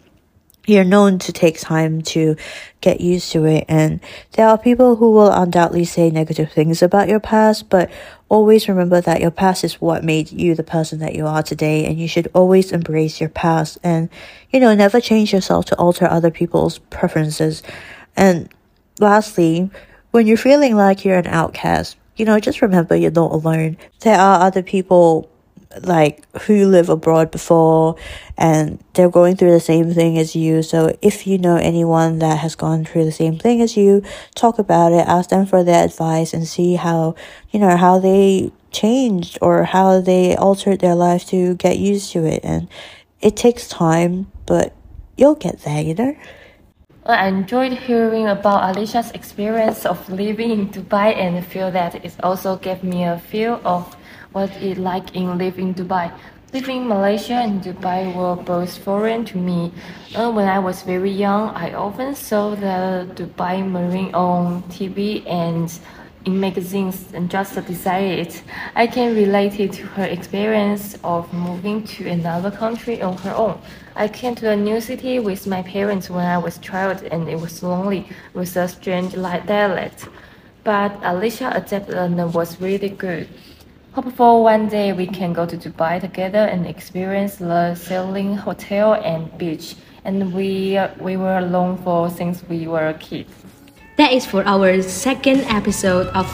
you're 0.67 0.85
known 0.85 1.19
to 1.19 1.33
take 1.33 1.59
time 1.59 2.03
to 2.03 2.37
get 2.81 3.01
used 3.01 3.33
to 3.33 3.45
it. 3.45 3.65
And 3.69 4.01
there 4.33 4.47
are 4.47 4.59
people 4.59 4.97
who 4.97 5.13
will 5.13 5.31
undoubtedly 5.31 5.85
say 5.85 6.11
negative 6.11 6.53
things 6.53 6.83
about 6.83 7.09
your 7.09 7.21
past, 7.21 7.69
but 7.69 7.91
always 8.29 8.69
remember 8.69 9.01
that 9.01 9.21
your 9.21 9.31
past 9.31 9.65
is 9.65 9.81
what 9.81 10.05
made 10.05 10.31
you 10.31 10.55
the 10.55 10.63
person 10.63 11.01
that 11.01 11.15
you 11.15 11.27
are 11.27 11.43
today. 11.43 11.85
And 11.87 11.99
you 11.99 12.07
should 12.07 12.29
always 12.35 12.71
embrace 12.71 13.21
your 13.21 13.29
past 13.29 13.79
and, 13.83 14.09
you 14.51 14.61
know, 14.61 14.75
never 14.75 15.01
change 15.01 15.33
yourself 15.33 15.65
to 15.67 15.77
alter 15.77 16.07
other 16.07 16.31
people's 16.31 16.79
preferences. 16.79 17.63
And 18.17 18.49
lastly, 19.01 19.71
when 20.13 20.27
you're 20.27 20.37
feeling 20.37 20.77
like 20.77 21.05
you're 21.05 21.19
an 21.19 21.27
outcast, 21.27 21.97
you 22.17 22.25
know, 22.25 22.39
just 22.39 22.63
remember 22.63 22.95
you're 22.95 23.11
not 23.11 23.33
alone. 23.33 23.79
There 24.01 24.19
are 24.19 24.43
other 24.43 24.63
people 24.63 25.32
like 25.83 26.25
who 26.43 26.67
live 26.67 26.89
abroad 26.89 27.31
before 27.31 27.97
and 28.37 28.83
they're 28.95 29.11
going 29.11 29.37
through 29.37 29.53
the 29.53 29.61
same 29.61 29.93
thing 29.93 30.19
as 30.19 30.35
you. 30.37 30.63
So 30.63 30.97
if 31.03 31.27
you 31.27 31.39
know 31.39 31.57
anyone 31.57 32.19
that 32.21 32.39
has 32.39 32.55
gone 32.55 32.85
through 32.85 33.05
the 33.05 33.13
same 33.13 33.39
thing 33.39 33.61
as 33.63 33.77
you, 33.77 34.03
talk 34.35 34.59
about 34.59 34.93
it, 34.93 35.07
ask 35.07 35.31
them 35.31 35.47
for 35.47 35.65
their 35.65 35.85
advice 35.85 36.35
and 36.35 36.47
see 36.47 36.75
how, 36.75 37.15
you 37.51 37.61
know, 37.61 37.77
how 37.77 37.99
they 37.99 38.53
changed 38.71 39.39
or 39.41 39.65
how 39.65 40.01
they 40.01 40.37
altered 40.37 40.81
their 40.81 40.95
life 40.95 41.27
to 41.27 41.55
get 41.57 41.79
used 41.79 42.13
to 42.13 42.25
it. 42.25 42.41
And 42.45 42.69
it 43.21 43.37
takes 43.37 43.69
time, 43.69 44.31
but 44.47 44.75
you'll 45.17 45.35
get 45.35 45.61
there, 45.61 45.83
you 45.83 45.95
know? 45.95 46.17
well, 47.05 47.19
I 47.19 47.27
enjoyed 47.27 47.73
hearing 47.73 48.29
about 48.29 48.75
Allyssa's 48.75 49.11
experience 49.11 49.85
of 49.85 50.09
living 50.09 50.51
in 50.51 50.69
Dubai 50.69 51.17
and 51.17 51.45
feel 51.45 51.71
that 51.73 51.97
it 52.05 52.15
also 52.23 52.57
gave 52.57 52.85
me 52.85 53.05
a 53.05 53.19
feel 53.19 53.61
of 53.65 53.97
what 54.33 54.51
it 54.63 54.79
like 54.79 55.15
in 55.15 55.39
living 55.39 55.69
in 55.69 55.75
Dubai. 55.75 56.13
Living 56.53 56.83
in 56.83 56.89
Malaysia 56.89 57.35
and 57.35 57.63
Dubai 57.63 58.15
were 58.15 58.37
both 58.37 58.77
foreign 58.79 59.25
to 59.27 59.39
me. 59.39 59.73
Uh, 60.15 60.31
when 60.31 60.49
I 60.49 60.59
was 60.59 60.83
very 60.83 61.11
young, 61.11 61.51
I 61.51 61.73
often 61.73 62.15
saw 62.15 62.55
the 62.55 63.09
Dubai 63.15 63.67
Marine 63.67 64.15
on 64.15 64.63
TV 64.65 65.27
and 65.27 65.73
in 66.25 66.39
magazines 66.39 67.09
and 67.15 67.31
just 67.31 67.55
desire 67.67 68.07
it. 68.07 68.43
I 68.75 68.87
can 68.87 69.15
relate 69.15 69.59
it 69.59 69.73
to 69.75 69.87
her 69.87 70.05
experience 70.05 70.97
of 71.03 71.33
moving 71.33 71.85
to 71.85 72.09
another 72.09 72.51
country 72.51 73.03
on 73.03 73.17
her 73.19 73.35
own. 73.35 73.59
I 73.97 74.09
came 74.09 74.35
to 74.37 74.51
a 74.51 74.57
new 74.57 74.81
city 74.81 75.19
with 75.19 75.47
my 75.47 75.63
parents 75.63 76.09
when 76.11 76.25
I 76.25 76.39
was 76.39 76.59
child 76.59 77.03
and 77.11 77.29
it 77.29 77.41
was 77.41 77.63
lonely 77.63 78.09
with 78.35 78.57
a 78.57 78.69
strange 78.69 79.15
dialect. 79.15 80.09
But 80.65 81.01
Allyssa 81.01 81.57
adapted 81.57 81.97
and 81.97 82.33
was 82.33 82.61
really 82.61 82.91
good. 82.91 83.29
Hopeful 83.93 84.43
one 84.43 84.69
day 84.69 84.95
we 84.95 85.07
can 85.07 85.35
go 85.35 85.45
to 85.45 85.55
Dubai 85.55 86.01
together 86.01 86.49
and 86.49 86.67
experience 86.67 87.37
the 87.37 87.75
sailing 87.75 88.35
hotel 88.35 88.95
and 88.95 89.29
beach. 89.37 89.77
And 90.09 90.33
we 90.33 90.81
we 90.97 91.21
were 91.21 91.37
alone 91.37 91.77
for 91.85 92.09
since 92.09 92.41
we 92.49 92.67
were 92.67 92.89
a 92.89 92.97
kid. 92.97 93.29
That 94.01 94.17
is 94.17 94.25
for 94.25 94.49
our 94.49 94.81
second 94.81 95.45
episode 95.45 96.09
of 96.17 96.25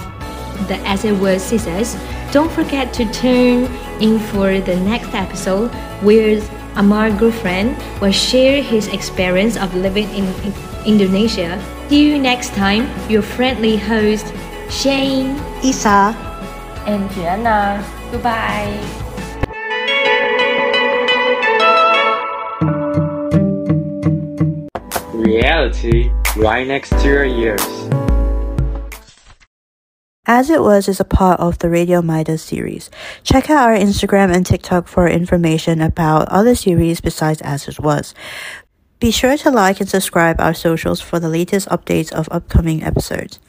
the 0.70 0.78
As 0.86 1.02
It 1.02 1.18
Was 1.18 1.42
Scissors. 1.42 1.98
Don't 2.30 2.46
forget 2.54 2.94
to 2.94 3.02
tune 3.10 3.66
in 3.98 4.22
for 4.30 4.62
the 4.62 4.78
next 4.86 5.10
episode 5.10 5.74
where 6.06 6.38
Amar 6.78 7.10
Gufran 7.10 7.74
will 7.98 8.14
share 8.14 8.62
his 8.62 8.86
experience 8.94 9.58
of 9.58 9.74
living 9.74 10.06
in, 10.14 10.30
in 10.46 10.54
Indonesia. 10.86 11.58
See 11.90 12.06
you 12.06 12.22
next 12.22 12.54
time. 12.54 12.86
Your 13.10 13.22
friendly 13.22 13.74
host, 13.74 14.30
Shane, 14.70 15.34
Isa, 15.66 16.27
and 16.88 17.10
Gianna. 17.10 17.84
Goodbye. 18.10 18.80
Reality 25.12 26.10
right 26.36 26.66
next 26.66 26.90
to 26.90 27.04
your 27.04 27.24
ears. 27.24 27.60
As 30.24 30.48
It 30.48 30.62
Was 30.62 30.88
is 30.88 31.00
a 31.00 31.04
part 31.04 31.40
of 31.40 31.58
the 31.58 31.68
Radio 31.68 32.00
Midas 32.00 32.42
series. 32.42 32.90
Check 33.22 33.50
out 33.50 33.68
our 33.68 33.76
Instagram 33.76 34.34
and 34.34 34.46
TikTok 34.46 34.88
for 34.88 35.08
information 35.08 35.82
about 35.82 36.28
other 36.28 36.54
series 36.54 37.02
besides 37.02 37.42
As 37.42 37.68
It 37.68 37.80
Was. 37.80 38.14
Be 38.98 39.10
sure 39.10 39.36
to 39.36 39.50
like 39.50 39.80
and 39.80 39.88
subscribe 39.88 40.40
our 40.40 40.54
socials 40.54 41.00
for 41.02 41.20
the 41.20 41.28
latest 41.28 41.68
updates 41.68 42.12
of 42.12 42.28
upcoming 42.30 42.82
episodes. 42.82 43.40